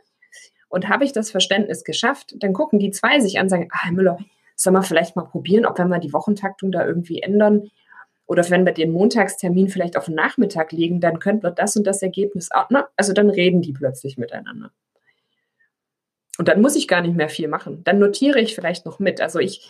Und 0.70 0.88
habe 0.88 1.04
ich 1.04 1.12
das 1.12 1.32
Verständnis 1.32 1.84
geschafft, 1.84 2.36
dann 2.38 2.54
gucken 2.54 2.80
die 2.80 2.92
zwei 2.92 3.20
sich 3.20 3.38
an 3.38 3.46
und 3.46 3.50
sagen, 3.50 3.68
ah, 3.72 3.84
Herr 3.84 3.92
Müller, 3.92 4.18
sollen 4.56 4.76
wir 4.76 4.84
vielleicht 4.84 5.16
mal 5.16 5.24
probieren, 5.26 5.66
ob 5.66 5.78
wenn 5.80 5.90
wir 5.90 6.00
die 6.00 6.14
Wochentaktung 6.14 6.72
da 6.72 6.86
irgendwie 6.86 7.22
ändern 7.22 7.70
oder 8.26 8.50
wenn 8.50 8.66
wir 8.66 8.72
den 8.72 8.92
Montagstermin 8.92 9.68
vielleicht 9.68 9.98
auf 9.98 10.06
den 10.06 10.16
Nachmittag 10.16 10.72
legen, 10.72 11.02
dann 11.02 11.20
könnten 11.20 11.44
wir 11.44 11.52
das 11.52 11.76
und 11.76 11.86
das 11.86 12.02
Ergebnis 12.02 12.52
auch, 12.52 12.68
na, 12.70 12.88
also 12.96 13.12
dann 13.12 13.30
reden 13.30 13.62
die 13.62 13.74
plötzlich 13.74 14.18
miteinander. 14.18 14.72
Und 16.38 16.48
dann 16.48 16.62
muss 16.62 16.76
ich 16.76 16.88
gar 16.88 17.02
nicht 17.02 17.16
mehr 17.16 17.30
viel 17.30 17.48
machen. 17.48 17.84
Dann 17.84 18.00
notiere 18.00 18.40
ich 18.40 18.56
vielleicht 18.56 18.86
noch 18.86 19.00
mit. 19.00 19.20
Also 19.20 19.40
ich, 19.40 19.70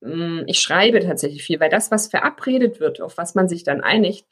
mm, 0.00 0.42
ich 0.46 0.60
schreibe 0.60 1.00
tatsächlich 1.00 1.42
viel, 1.42 1.58
weil 1.58 1.68
das, 1.68 1.90
was 1.90 2.06
verabredet 2.06 2.78
wird, 2.78 3.00
auf 3.00 3.18
was 3.18 3.34
man 3.34 3.48
sich 3.48 3.64
dann 3.64 3.80
einigt, 3.80 4.24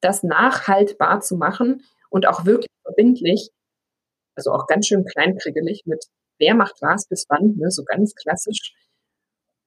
das 0.00 0.22
nachhaltbar 0.22 1.20
zu 1.20 1.36
machen 1.36 1.84
und 2.08 2.26
auch 2.26 2.44
wirklich 2.44 2.70
verbindlich, 2.82 3.50
also 4.34 4.52
auch 4.52 4.66
ganz 4.66 4.86
schön 4.86 5.04
kleinkriegelig 5.04 5.82
mit 5.86 6.06
wer 6.38 6.54
macht 6.54 6.80
was 6.80 7.06
bis 7.06 7.26
wann, 7.28 7.56
ne, 7.56 7.70
so 7.70 7.84
ganz 7.84 8.14
klassisch. 8.14 8.74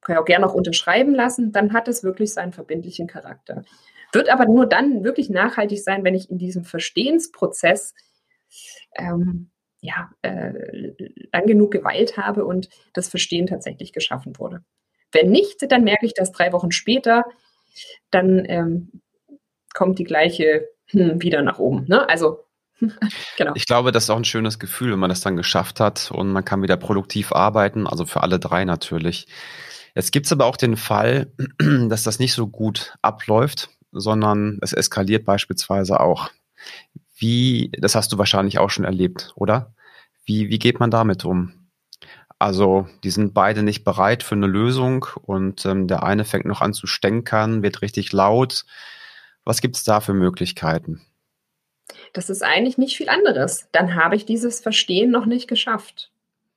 Kann 0.02 0.16
ich 0.16 0.20
auch 0.20 0.26
gerne 0.26 0.44
noch 0.44 0.54
unterschreiben 0.54 1.14
lassen, 1.14 1.52
dann 1.52 1.72
hat 1.72 1.88
es 1.88 2.02
wirklich 2.02 2.32
seinen 2.32 2.52
verbindlichen 2.52 3.06
Charakter. 3.06 3.64
Wird 4.12 4.28
aber 4.28 4.44
nur 4.46 4.66
dann 4.66 5.02
wirklich 5.02 5.30
nachhaltig 5.30 5.82
sein, 5.82 6.04
wenn 6.04 6.14
ich 6.14 6.30
in 6.30 6.38
diesem 6.38 6.64
Verstehensprozess 6.64 7.94
ähm, 8.96 9.50
ja, 9.80 10.10
äh, 10.22 10.92
lang 11.32 11.46
genug 11.46 11.70
geweilt 11.70 12.16
habe 12.16 12.44
und 12.44 12.68
das 12.92 13.08
Verstehen 13.08 13.46
tatsächlich 13.46 13.92
geschaffen 13.92 14.38
wurde. 14.38 14.64
Wenn 15.12 15.30
nicht, 15.30 15.70
dann 15.70 15.84
merke 15.84 16.06
ich 16.06 16.14
das 16.14 16.32
drei 16.32 16.52
Wochen 16.52 16.70
später, 16.70 17.24
dann 18.10 18.44
ähm, 18.46 19.02
kommt 19.74 19.98
die 19.98 20.04
gleiche 20.04 20.66
hm, 20.86 21.20
wieder 21.20 21.42
nach 21.42 21.58
oben. 21.58 21.84
Ne? 21.86 22.08
Also 22.08 22.40
genau. 23.36 23.52
Ich 23.54 23.66
glaube, 23.66 23.92
das 23.92 24.04
ist 24.04 24.10
auch 24.10 24.16
ein 24.16 24.24
schönes 24.24 24.58
Gefühl, 24.58 24.92
wenn 24.92 24.98
man 24.98 25.10
das 25.10 25.20
dann 25.20 25.36
geschafft 25.36 25.80
hat 25.80 26.10
und 26.10 26.32
man 26.32 26.44
kann 26.44 26.62
wieder 26.62 26.76
produktiv 26.76 27.32
arbeiten, 27.32 27.86
also 27.86 28.06
für 28.06 28.22
alle 28.22 28.38
drei 28.38 28.64
natürlich. 28.64 29.26
Jetzt 29.94 30.12
gibt 30.12 30.26
es 30.26 30.32
aber 30.32 30.46
auch 30.46 30.56
den 30.56 30.76
Fall, 30.76 31.32
dass 31.88 32.02
das 32.02 32.18
nicht 32.18 32.32
so 32.32 32.46
gut 32.46 32.94
abläuft, 33.02 33.70
sondern 33.92 34.58
es 34.60 34.72
eskaliert 34.72 35.24
beispielsweise 35.24 36.00
auch. 36.00 36.30
Wie, 37.16 37.70
das 37.78 37.94
hast 37.94 38.12
du 38.12 38.18
wahrscheinlich 38.18 38.58
auch 38.58 38.70
schon 38.70 38.84
erlebt, 38.84 39.32
oder? 39.36 39.72
Wie, 40.24 40.48
wie 40.48 40.58
geht 40.58 40.80
man 40.80 40.90
damit 40.90 41.24
um? 41.24 41.52
Also, 42.40 42.88
die 43.04 43.10
sind 43.10 43.32
beide 43.32 43.62
nicht 43.62 43.84
bereit 43.84 44.24
für 44.24 44.34
eine 44.34 44.48
Lösung 44.48 45.06
und 45.22 45.64
ähm, 45.64 45.86
der 45.86 46.02
eine 46.02 46.24
fängt 46.24 46.46
noch 46.46 46.60
an 46.60 46.74
zu 46.74 46.88
stänkern, 46.88 47.62
wird 47.62 47.82
richtig 47.82 48.12
laut 48.12 48.64
was 49.44 49.60
gibt 49.60 49.76
es 49.76 49.84
da 49.84 50.00
für 50.00 50.14
Möglichkeiten? 50.14 51.00
Das 52.12 52.30
ist 52.30 52.42
eigentlich 52.42 52.78
nicht 52.78 52.96
viel 52.96 53.08
anderes. 53.08 53.68
Dann 53.72 53.94
habe 53.94 54.16
ich 54.16 54.24
dieses 54.24 54.60
Verstehen 54.60 55.10
noch 55.10 55.26
nicht 55.26 55.48
geschafft. 55.48 56.10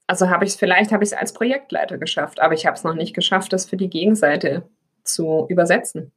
Also 0.07 0.29
habe 0.29 0.45
ich 0.45 0.51
es 0.51 0.55
vielleicht 0.55 0.91
habe 0.91 1.03
ich 1.03 1.11
es 1.11 1.17
als 1.17 1.33
Projektleiter 1.33 1.97
geschafft, 1.97 2.39
aber 2.39 2.53
ich 2.53 2.65
habe 2.65 2.77
es 2.77 2.83
noch 2.83 2.95
nicht 2.95 3.13
geschafft, 3.13 3.51
das 3.51 3.65
für 3.65 3.75
die 3.75 3.89
Gegenseite 3.89 4.63
zu 5.03 5.45
übersetzen. 5.49 6.11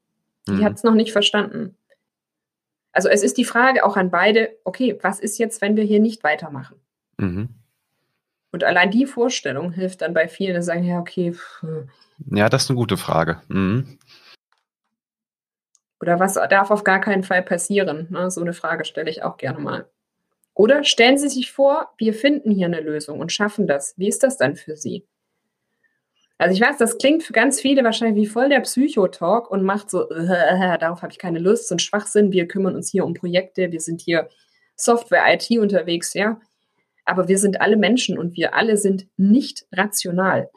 Die 0.47 0.53
mhm. 0.53 0.65
hat 0.65 0.75
es 0.75 0.85
noch 0.85 0.95
nicht 0.95 1.13
verstanden. 1.13 1.77
Also 2.93 3.09
es 3.09 3.23
ist 3.23 3.37
die 3.37 3.45
Frage 3.45 3.85
auch 3.85 3.97
an 3.97 4.11
beide, 4.11 4.51
okay, 4.65 4.99
was 5.03 5.21
ist 5.21 5.39
jetzt, 5.39 5.61
wenn 5.61 5.77
wir 5.77 5.85
hier 5.85 6.01
nicht 6.01 6.23
weitermachen? 6.25 6.77
Mhm. 7.19 7.49
Und 8.53 8.65
allein 8.65 8.91
die 8.91 9.07
Vorstellung 9.07 9.73
hilft 9.73 10.03
dann 10.03 10.15
bei 10.15 10.29
vielen, 10.29 10.57
die 10.57 10.63
sagen, 10.63 10.85
ja, 10.85 10.99
okay. 10.99 11.33
Pff. 11.33 11.65
Ja, 12.31 12.49
das 12.49 12.65
ist 12.65 12.71
eine 12.71 12.77
gute 12.77 12.97
Frage. 12.97 13.41
Mhm. 13.49 13.99
Oder 16.01 16.19
was 16.19 16.35
darf 16.35 16.71
auf 16.71 16.85
gar 16.85 17.01
keinen 17.01 17.25
Fall 17.25 17.43
passieren? 17.43 18.09
Ne? 18.11 18.31
So 18.31 18.41
eine 18.41 18.55
Frage 18.55 18.85
stelle 18.85 19.11
ich 19.11 19.23
auch 19.23 19.37
gerne 19.37 19.59
mal. 19.59 19.87
Oder 20.55 20.85
stellen 20.85 21.19
Sie 21.19 21.29
sich 21.29 21.53
vor, 21.53 21.91
wir 21.99 22.15
finden 22.15 22.51
hier 22.51 22.67
eine 22.67 22.81
Lösung 22.81 23.21
und 23.21 23.33
schaffen 23.33 23.67
das. 23.67 23.95
Wie 23.97 24.09
ist 24.09 24.23
das 24.23 24.37
dann 24.37 24.57
für 24.57 24.77
Sie? 24.77 25.07
Also 26.39 26.55
ich 26.55 26.61
weiß, 26.61 26.79
das 26.79 26.97
klingt 26.97 27.23
für 27.23 27.35
ganz 27.35 27.61
viele 27.61 27.85
wahrscheinlich 27.85 28.25
wie 28.25 28.31
voll 28.31 28.49
der 28.49 28.61
Psychotalk 28.61 29.51
und 29.51 29.63
macht 29.63 29.91
so, 29.91 30.09
äh, 30.09 30.79
darauf 30.79 31.03
habe 31.03 31.13
ich 31.13 31.19
keine 31.19 31.39
Lust, 31.39 31.69
so 31.69 31.75
ein 31.75 31.79
Schwachsinn. 31.79 32.33
Wir 32.33 32.49
kümmern 32.49 32.77
uns 32.77 32.91
hier 32.91 33.05
um 33.05 33.13
Projekte, 33.13 33.73
wir 33.73 33.81
sind 33.81 34.01
hier 34.01 34.31
Software, 34.75 35.25
IT 35.35 35.51
unterwegs, 35.59 36.15
ja. 36.15 36.41
Aber 37.05 37.29
wir 37.29 37.37
sind 37.37 37.61
alle 37.61 37.77
Menschen 37.77 38.19
und 38.19 38.37
wir 38.37 38.55
alle 38.55 38.79
sind 38.79 39.07
nicht 39.17 39.67
rational. 39.73 40.51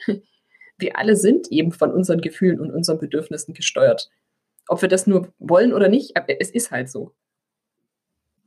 Wir 0.80 0.98
alle 0.98 1.16
sind 1.16 1.52
eben 1.52 1.72
von 1.72 1.92
unseren 1.94 2.20
Gefühlen 2.20 2.60
und 2.60 2.72
unseren 2.72 2.98
Bedürfnissen 2.98 3.54
gesteuert. 3.54 4.10
Ob 4.68 4.82
wir 4.82 4.90
das 4.90 5.08
nur 5.08 5.30
wollen 5.40 5.74
oder 5.74 5.90
nicht, 5.90 6.14
es 6.40 6.50
ist 6.50 6.72
halt 6.72 6.90
so. 6.90 7.14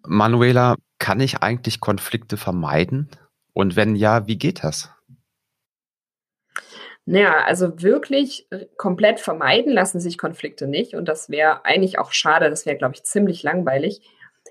Manuela, 0.07 0.77
kann 0.99 1.21
ich 1.21 1.43
eigentlich 1.43 1.81
Konflikte 1.81 2.37
vermeiden? 2.37 3.11
Und 3.53 3.77
wenn 3.77 3.97
ja, 3.97 4.27
wie 4.27 4.39
geht 4.39 4.65
das? 4.65 4.91
Naja, 7.05 7.45
also 7.45 7.83
wirklich 7.83 8.49
komplett 8.77 9.21
vermeiden 9.21 9.73
lassen 9.73 10.01
sich 10.01 10.19
Konflikte 10.19 10.67
nicht. 10.67 10.95
Und 10.95 11.07
das 11.07 11.31
wäre 11.31 11.65
eigentlich 11.65 11.99
auch 11.99 12.13
schade. 12.13 12.51
Das 12.51 12.67
wäre, 12.67 12.77
glaube 12.77 12.95
ich, 12.95 13.05
ziemlich 13.05 13.43
langweilig. 13.43 14.01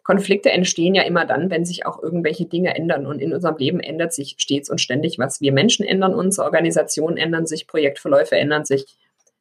Konflikte 0.03 0.51
entstehen 0.51 0.95
ja 0.95 1.03
immer 1.03 1.25
dann, 1.25 1.49
wenn 1.49 1.65
sich 1.65 1.85
auch 1.85 2.01
irgendwelche 2.01 2.45
Dinge 2.45 2.75
ändern. 2.75 3.05
Und 3.05 3.19
in 3.19 3.33
unserem 3.33 3.57
Leben 3.57 3.79
ändert 3.79 4.13
sich 4.13 4.35
stets 4.37 4.69
und 4.69 4.79
ständig 4.79 5.19
was. 5.19 5.41
Wir 5.41 5.51
Menschen 5.51 5.85
ändern 5.85 6.13
uns, 6.13 6.39
Organisationen 6.39 7.17
ändern 7.17 7.45
sich, 7.45 7.67
Projektverläufe 7.67 8.37
ändern 8.37 8.65
sich. 8.65 8.85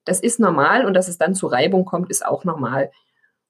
Das 0.04 0.20
ist 0.20 0.40
normal 0.40 0.84
und 0.84 0.94
dass 0.94 1.08
es 1.08 1.18
dann 1.18 1.34
zu 1.34 1.46
Reibung 1.46 1.84
kommt, 1.84 2.10
ist 2.10 2.24
auch 2.24 2.44
normal. 2.44 2.90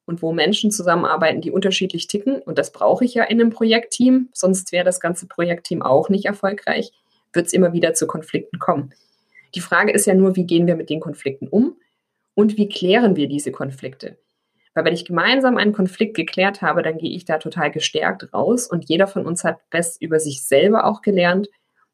Und 0.05 0.21
wo 0.21 0.31
Menschen 0.31 0.71
zusammenarbeiten, 0.71 1.41
die 1.41 1.51
unterschiedlich 1.51 2.07
ticken, 2.07 2.41
und 2.41 2.57
das 2.57 2.71
brauche 2.71 3.03
ich 3.05 3.15
ja 3.15 3.23
in 3.23 3.41
einem 3.41 3.49
Projektteam, 3.49 4.29
sonst 4.33 4.71
wäre 4.71 4.85
das 4.85 4.99
ganze 4.99 5.27
Projektteam 5.27 5.81
auch 5.81 6.09
nicht 6.09 6.25
erfolgreich, 6.25 6.91
wird 7.33 7.47
es 7.47 7.53
immer 7.53 7.73
wieder 7.73 7.93
zu 7.93 8.07
Konflikten 8.07 8.59
kommen. 8.59 8.93
Die 9.55 9.61
Frage 9.61 9.91
ist 9.91 10.05
ja 10.05 10.13
nur, 10.13 10.35
wie 10.35 10.45
gehen 10.45 10.67
wir 10.67 10.75
mit 10.75 10.89
den 10.89 10.99
Konflikten 10.99 11.47
um 11.47 11.75
und 12.35 12.57
wie 12.57 12.69
klären 12.69 13.15
wir 13.15 13.27
diese 13.27 13.51
Konflikte? 13.51 14.17
Weil 14.73 14.85
wenn 14.85 14.93
ich 14.93 15.05
gemeinsam 15.05 15.57
einen 15.57 15.71
Konflikt 15.71 16.15
geklärt 16.15 16.61
habe, 16.61 16.83
dann 16.83 16.97
gehe 16.97 17.15
ich 17.15 17.23
da 17.23 17.37
total 17.37 17.71
gestärkt 17.71 18.33
raus 18.33 18.67
und 18.67 18.89
jeder 18.89 19.07
von 19.07 19.25
uns 19.25 19.43
hat 19.43 19.57
best 19.69 20.01
über 20.01 20.19
sich 20.19 20.43
selber 20.43 20.85
auch 20.85 21.01
gelernt. 21.01 21.47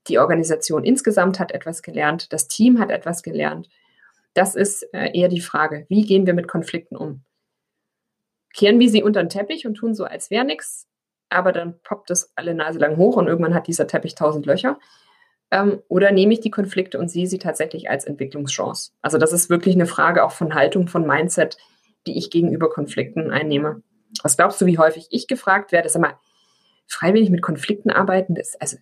Die 0.08 0.18
Organisation 0.18 0.84
insgesamt 0.84 1.40
hat 1.40 1.52
etwas 1.52 1.84
gelernt, 1.84 2.34
das 2.34 2.48
Team 2.48 2.80
hat 2.80 2.90
etwas 2.90 3.22
gelernt. 3.22 3.70
Das 4.34 4.56
ist 4.56 4.84
äh, 4.94 5.18
eher 5.18 5.28
die 5.28 5.42
Frage, 5.42 5.86
wie 5.90 6.04
gehen 6.04 6.26
wir 6.26 6.34
mit 6.34 6.48
Konflikten 6.48 6.96
um? 6.96 7.24
Kehren 8.54 8.80
wir 8.80 8.90
sie 8.90 9.04
unter 9.04 9.22
den 9.24 9.30
Teppich 9.30 9.66
und 9.66 9.76
tun 9.76 9.94
so, 9.94 10.06
als 10.06 10.30
wäre 10.30 10.46
nichts, 10.46 10.88
aber 11.30 11.52
dann 11.52 11.80
poppt 11.84 12.12
es 12.12 12.32
alle 12.36 12.54
Nase 12.54 12.80
lang 12.80 12.98
hoch 12.98 13.18
und 13.18 13.28
irgendwann 13.28 13.54
hat 13.54 13.68
dieser 13.68 13.88
Teppich 13.88 14.16
tausend 14.16 14.46
Löcher. 14.46 14.80
Ähm, 15.52 15.82
oder 15.88 16.12
nehme 16.12 16.34
ich 16.34 16.40
die 16.40 16.52
Konflikte 16.52 16.98
und 16.98 17.10
sehe 17.10 17.28
sie 17.28 17.40
tatsächlich 17.40 17.90
als 17.90 18.06
Entwicklungschance? 18.06 18.92
Also 19.02 19.18
das 19.18 19.34
ist 19.34 19.50
wirklich 19.50 19.76
eine 19.76 19.86
Frage 19.86 20.24
auch 20.24 20.32
von 20.32 20.56
Haltung, 20.56 20.88
von 20.88 21.06
Mindset 21.06 21.58
die 22.08 22.18
ich 22.18 22.30
gegenüber 22.30 22.70
Konflikten 22.70 23.32
einnehme. 23.32 23.84
Was 24.24 24.38
glaubst 24.38 24.60
du, 24.62 24.66
wie 24.66 24.78
häufig 24.78 25.08
ich 25.12 25.28
gefragt 25.28 25.72
werde? 25.72 25.90
Sag 25.90 26.02
mal, 26.02 26.20
freiwillig 26.88 27.30
mit 27.30 27.42
Konflikten 27.42 27.90
arbeiten, 27.90 28.36
das, 28.36 28.60
also 28.60 28.78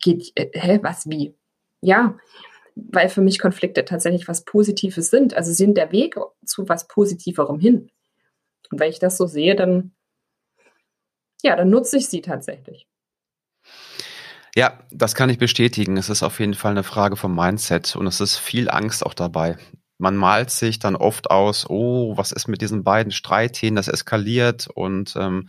geht, 0.00 0.32
äh, 0.34 0.50
hä, 0.52 0.80
was, 0.82 1.08
wie? 1.08 1.34
Ja, 1.80 2.16
weil 2.74 3.08
für 3.08 3.20
mich 3.20 3.38
Konflikte 3.38 3.84
tatsächlich 3.84 4.28
was 4.28 4.44
Positives 4.44 5.10
sind. 5.10 5.34
Also 5.34 5.52
sind 5.52 5.76
der 5.76 5.92
Weg 5.92 6.16
zu 6.44 6.68
was 6.68 6.88
Positiverem 6.88 7.58
hin. 7.58 7.90
Und 8.70 8.80
wenn 8.80 8.90
ich 8.90 8.98
das 8.98 9.16
so 9.16 9.26
sehe, 9.26 9.54
dann, 9.54 9.92
ja, 11.42 11.56
dann 11.56 11.70
nutze 11.70 11.96
ich 11.96 12.08
sie 12.08 12.20
tatsächlich. 12.20 12.86
Ja, 14.56 14.80
das 14.90 15.14
kann 15.14 15.30
ich 15.30 15.38
bestätigen. 15.38 15.96
Es 15.96 16.08
ist 16.08 16.22
auf 16.22 16.38
jeden 16.40 16.54
Fall 16.54 16.72
eine 16.72 16.84
Frage 16.84 17.16
vom 17.16 17.34
Mindset 17.34 17.96
und 17.96 18.06
es 18.06 18.20
ist 18.20 18.36
viel 18.36 18.70
Angst 18.70 19.04
auch 19.04 19.14
dabei 19.14 19.56
man 19.98 20.16
malt 20.16 20.50
sich 20.50 20.78
dann 20.78 20.96
oft 20.96 21.30
aus, 21.30 21.68
oh, 21.68 22.16
was 22.16 22.32
ist 22.32 22.48
mit 22.48 22.60
diesen 22.60 22.84
beiden 22.84 23.12
Streitthemen, 23.12 23.76
das 23.76 23.88
eskaliert 23.88 24.66
und 24.66 25.14
ähm, 25.16 25.48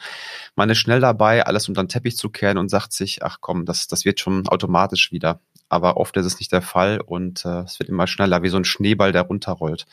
man 0.56 0.70
ist 0.70 0.78
schnell 0.78 1.00
dabei, 1.00 1.46
alles 1.46 1.68
unter 1.68 1.84
den 1.84 1.90
Teppich 1.90 2.18
zu 2.18 2.30
kehren 2.30 2.58
und 2.58 2.70
sagt 2.70 2.94
sich, 2.94 3.24
ach 3.24 3.40
komm, 3.42 3.66
das, 3.66 3.88
das 3.88 4.06
wird 4.06 4.20
schon 4.20 4.48
automatisch 4.48 5.12
wieder. 5.12 5.42
Aber 5.70 5.98
oft 5.98 6.16
ist 6.18 6.26
es 6.26 6.40
nicht 6.40 6.52
der 6.52 6.62
Fall 6.62 7.02
und 7.02 7.46
äh, 7.46 7.62
es 7.62 7.80
wird 7.80 7.90
immer 7.90 8.08
schneller, 8.08 8.44
wie 8.44 8.50
so 8.50 8.58
ein 8.58 8.66
Schneeball, 8.66 9.12
der 9.12 9.24
runterrollt. 9.24 9.86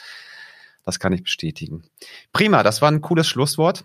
Das 0.84 0.98
kann 0.98 1.12
ich 1.12 1.22
bestätigen. 1.22 1.84
Prima, 2.32 2.62
das 2.62 2.82
war 2.82 2.90
ein 2.90 3.00
cooles 3.00 3.26
Schlusswort. 3.26 3.84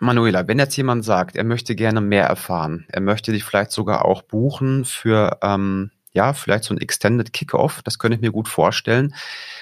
Manuela, 0.00 0.46
wenn 0.46 0.58
jetzt 0.58 0.76
jemand 0.76 1.04
sagt, 1.04 1.34
er 1.34 1.44
möchte 1.44 1.74
gerne 1.74 2.00
mehr 2.00 2.24
erfahren, 2.24 2.86
er 2.88 3.00
möchte 3.00 3.32
dich 3.32 3.42
vielleicht 3.42 3.72
sogar 3.72 4.04
auch 4.04 4.22
buchen 4.22 4.84
für 4.84 5.38
ähm, 5.42 5.90
ja, 6.12 6.32
vielleicht 6.32 6.64
so 6.64 6.74
ein 6.74 6.80
Extended 6.80 7.32
Kickoff, 7.32 7.82
das 7.82 7.98
könnte 7.98 8.16
ich 8.16 8.20
mir 8.20 8.32
gut 8.32 8.48
vorstellen. 8.48 9.14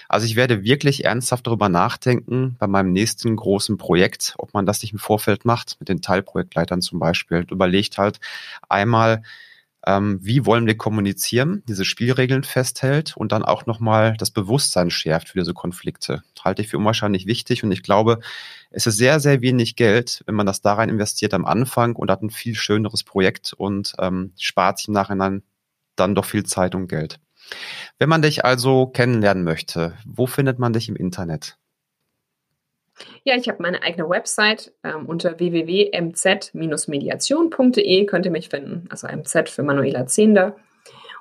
Also 0.09 0.27
ich 0.27 0.37
werde 0.37 0.62
wirklich 0.62 1.05
ernsthaft 1.05 1.47
darüber 1.47 1.69
nachdenken, 1.69 2.57
bei 2.59 2.66
meinem 2.66 2.92
nächsten 2.92 3.35
großen 3.35 3.77
Projekt, 3.79 4.35
ob 4.38 4.55
man 4.55 4.66
das 4.66 4.83
nicht 4.83 4.92
im 4.92 4.99
Vorfeld 4.99 5.45
macht, 5.45 5.77
mit 5.81 5.88
den 5.88 6.01
Teilprojektleitern 6.01 6.81
zum 6.81 6.99
Beispiel. 6.99 7.45
Überlegt 7.51 7.99
halt 7.99 8.21
einmal, 8.69 9.23
ähm, 9.87 10.18
wie 10.20 10.44
wollen 10.44 10.66
wir 10.66 10.77
kommunizieren, 10.77 11.62
diese 11.68 11.85
Spielregeln 11.85 12.42
festhält 12.42 13.16
und 13.16 13.33
dann 13.33 13.44
auch 13.44 13.66
nochmal 13.66 14.16
das 14.18 14.31
Bewusstsein 14.31 14.90
schärft 14.90 15.29
für 15.29 15.38
diese 15.38 15.55
Konflikte. 15.55 16.22
Halte 16.44 16.62
ich 16.62 16.68
für 16.68 16.79
unwahrscheinlich 16.79 17.27
wichtig 17.27 17.64
und 17.64 17.72
ich 17.72 17.83
glaube, 17.83 18.18
es 18.70 18.87
ist 18.87 18.96
sehr, 18.96 19.20
sehr 19.20 19.40
wenig 19.40 19.77
Geld, 19.77 20.22
wenn 20.27 20.35
man 20.35 20.46
das 20.46 20.61
da 20.61 20.75
rein 20.75 20.88
investiert 20.88 21.35
am 21.35 21.44
Anfang 21.44 21.96
und 21.96 22.11
hat 22.11 22.22
ein 22.22 22.31
viel 22.31 22.55
schöneres 22.55 23.05
Projekt 23.05 23.53
und 23.53 23.94
ähm, 23.99 24.33
spart 24.38 24.79
sich 24.79 24.88
im 24.88 24.94
Nachhinein 24.94 25.42
dann 25.94 26.14
doch 26.14 26.25
viel 26.25 26.44
Zeit 26.44 26.75
und 26.75 26.88
Geld. 26.88 27.20
Wenn 27.99 28.09
man 28.09 28.22
dich 28.22 28.44
also 28.44 28.87
kennenlernen 28.88 29.44
möchte, 29.44 29.94
wo 30.05 30.27
findet 30.27 30.59
man 30.59 30.72
dich 30.72 30.88
im 30.88 30.96
Internet? 30.96 31.57
Ja, 33.25 33.37
ich 33.37 33.49
habe 33.49 33.63
meine 33.63 33.83
eigene 33.83 34.09
Website 34.09 34.73
ähm, 34.83 35.07
unter 35.07 35.39
www.mz-mediation.de 35.39 38.07
könnt 38.07 38.27
ihr 38.27 38.33
mich 38.33 38.49
finden, 38.49 38.89
also 38.91 39.07
MZ 39.09 39.51
für 39.51 39.63
Manuela 39.63 40.07
Zehnder. 40.07 40.57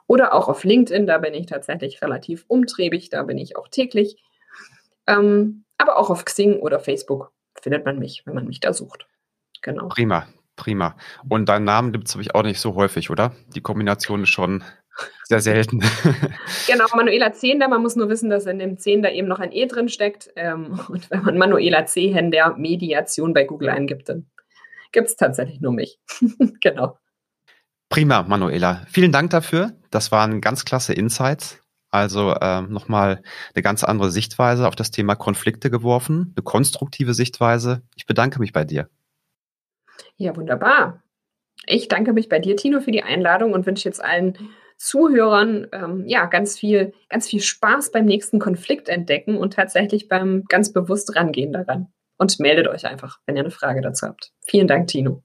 Oder 0.07 0.33
auch 0.33 0.49
auf 0.49 0.63
LinkedIn, 0.63 1.07
da 1.07 1.17
bin 1.17 1.33
ich 1.33 1.47
tatsächlich 1.47 2.01
relativ 2.01 2.45
umtriebig, 2.47 3.09
da 3.09 3.23
bin 3.23 3.37
ich 3.37 3.57
auch 3.57 3.67
täglich. 3.67 4.23
Ähm, 5.07 5.65
aber 5.77 5.97
auch 5.97 6.09
auf 6.09 6.23
Xing 6.25 6.59
oder 6.59 6.79
Facebook 6.79 7.31
findet 7.59 7.85
man 7.85 7.99
mich, 7.99 8.23
wenn 8.25 8.35
man 8.35 8.47
mich 8.47 8.59
da 8.59 8.73
sucht. 8.73 9.07
Genau. 9.61 9.87
Prima. 9.87 10.27
Prima. 10.55 10.95
Und 11.27 11.49
deinen 11.49 11.65
Namen 11.65 11.91
gibt 11.91 12.07
es, 12.07 12.17
auch 12.33 12.43
nicht 12.43 12.61
so 12.61 12.75
häufig, 12.75 13.09
oder? 13.09 13.33
Die 13.53 13.61
Kombination 13.61 14.23
ist 14.23 14.29
schon 14.29 14.63
sehr 15.23 15.41
selten. 15.41 15.79
genau, 16.67 16.85
Manuela 16.95 17.33
Zehnder. 17.33 17.67
Man 17.67 17.81
muss 17.81 17.95
nur 17.95 18.09
wissen, 18.09 18.29
dass 18.29 18.45
in 18.45 18.59
dem 18.59 18.77
Zehnder 18.77 19.11
eben 19.11 19.27
noch 19.27 19.39
ein 19.39 19.51
E 19.51 19.65
drin 19.65 19.89
steckt. 19.89 20.29
Ähm, 20.35 20.79
und 20.89 21.09
wenn 21.09 21.23
man 21.23 21.37
Manuela 21.37 21.85
Zehender 21.85 22.55
Mediation 22.57 23.33
bei 23.33 23.43
Google 23.43 23.69
eingibt, 23.69 24.09
dann 24.09 24.25
gibt 24.91 25.07
es 25.07 25.15
tatsächlich 25.15 25.61
nur 25.61 25.73
mich. 25.73 25.99
genau. 26.61 26.97
Prima, 27.89 28.23
Manuela. 28.23 28.85
Vielen 28.89 29.11
Dank 29.11 29.29
dafür. 29.29 29.73
Das 29.91 30.11
waren 30.11 30.41
ganz 30.41 30.65
klasse 30.65 30.93
Insights. 30.93 31.61
Also 31.91 32.31
äh, 32.33 32.61
nochmal 32.61 33.21
eine 33.53 33.61
ganz 33.61 33.83
andere 33.83 34.11
Sichtweise 34.11 34.67
auf 34.67 34.75
das 34.75 34.91
Thema 34.91 35.15
Konflikte 35.15 35.69
geworfen, 35.71 36.33
eine 36.35 36.43
konstruktive 36.43 37.13
Sichtweise. 37.13 37.83
Ich 37.95 38.05
bedanke 38.05 38.39
mich 38.39 38.51
bei 38.51 38.65
dir. 38.65 38.89
Ja, 40.17 40.35
wunderbar. 40.35 41.03
Ich 41.67 41.87
danke 41.87 42.11
mich 42.11 42.27
bei 42.27 42.39
dir, 42.39 42.57
Tino, 42.57 42.81
für 42.81 42.91
die 42.91 43.03
Einladung 43.03 43.53
und 43.53 43.65
wünsche 43.65 43.87
jetzt 43.87 44.03
allen 44.03 44.37
Zuhörern 44.77 45.67
ähm, 45.71 46.03
ja 46.05 46.25
ganz 46.25 46.57
viel, 46.57 46.93
ganz 47.09 47.27
viel 47.27 47.41
Spaß 47.41 47.91
beim 47.91 48.05
nächsten 48.05 48.39
Konflikt 48.39 48.89
entdecken 48.89 49.37
und 49.37 49.53
tatsächlich 49.53 50.07
beim 50.07 50.43
ganz 50.47 50.73
bewusst 50.73 51.15
rangehen 51.15 51.53
daran. 51.53 51.87
Und 52.17 52.39
meldet 52.39 52.67
euch 52.67 52.85
einfach, 52.85 53.19
wenn 53.25 53.35
ihr 53.35 53.41
eine 53.43 53.51
Frage 53.51 53.81
dazu 53.81 54.07
habt. 54.07 54.31
Vielen 54.45 54.67
Dank, 54.67 54.87
Tino. 54.87 55.23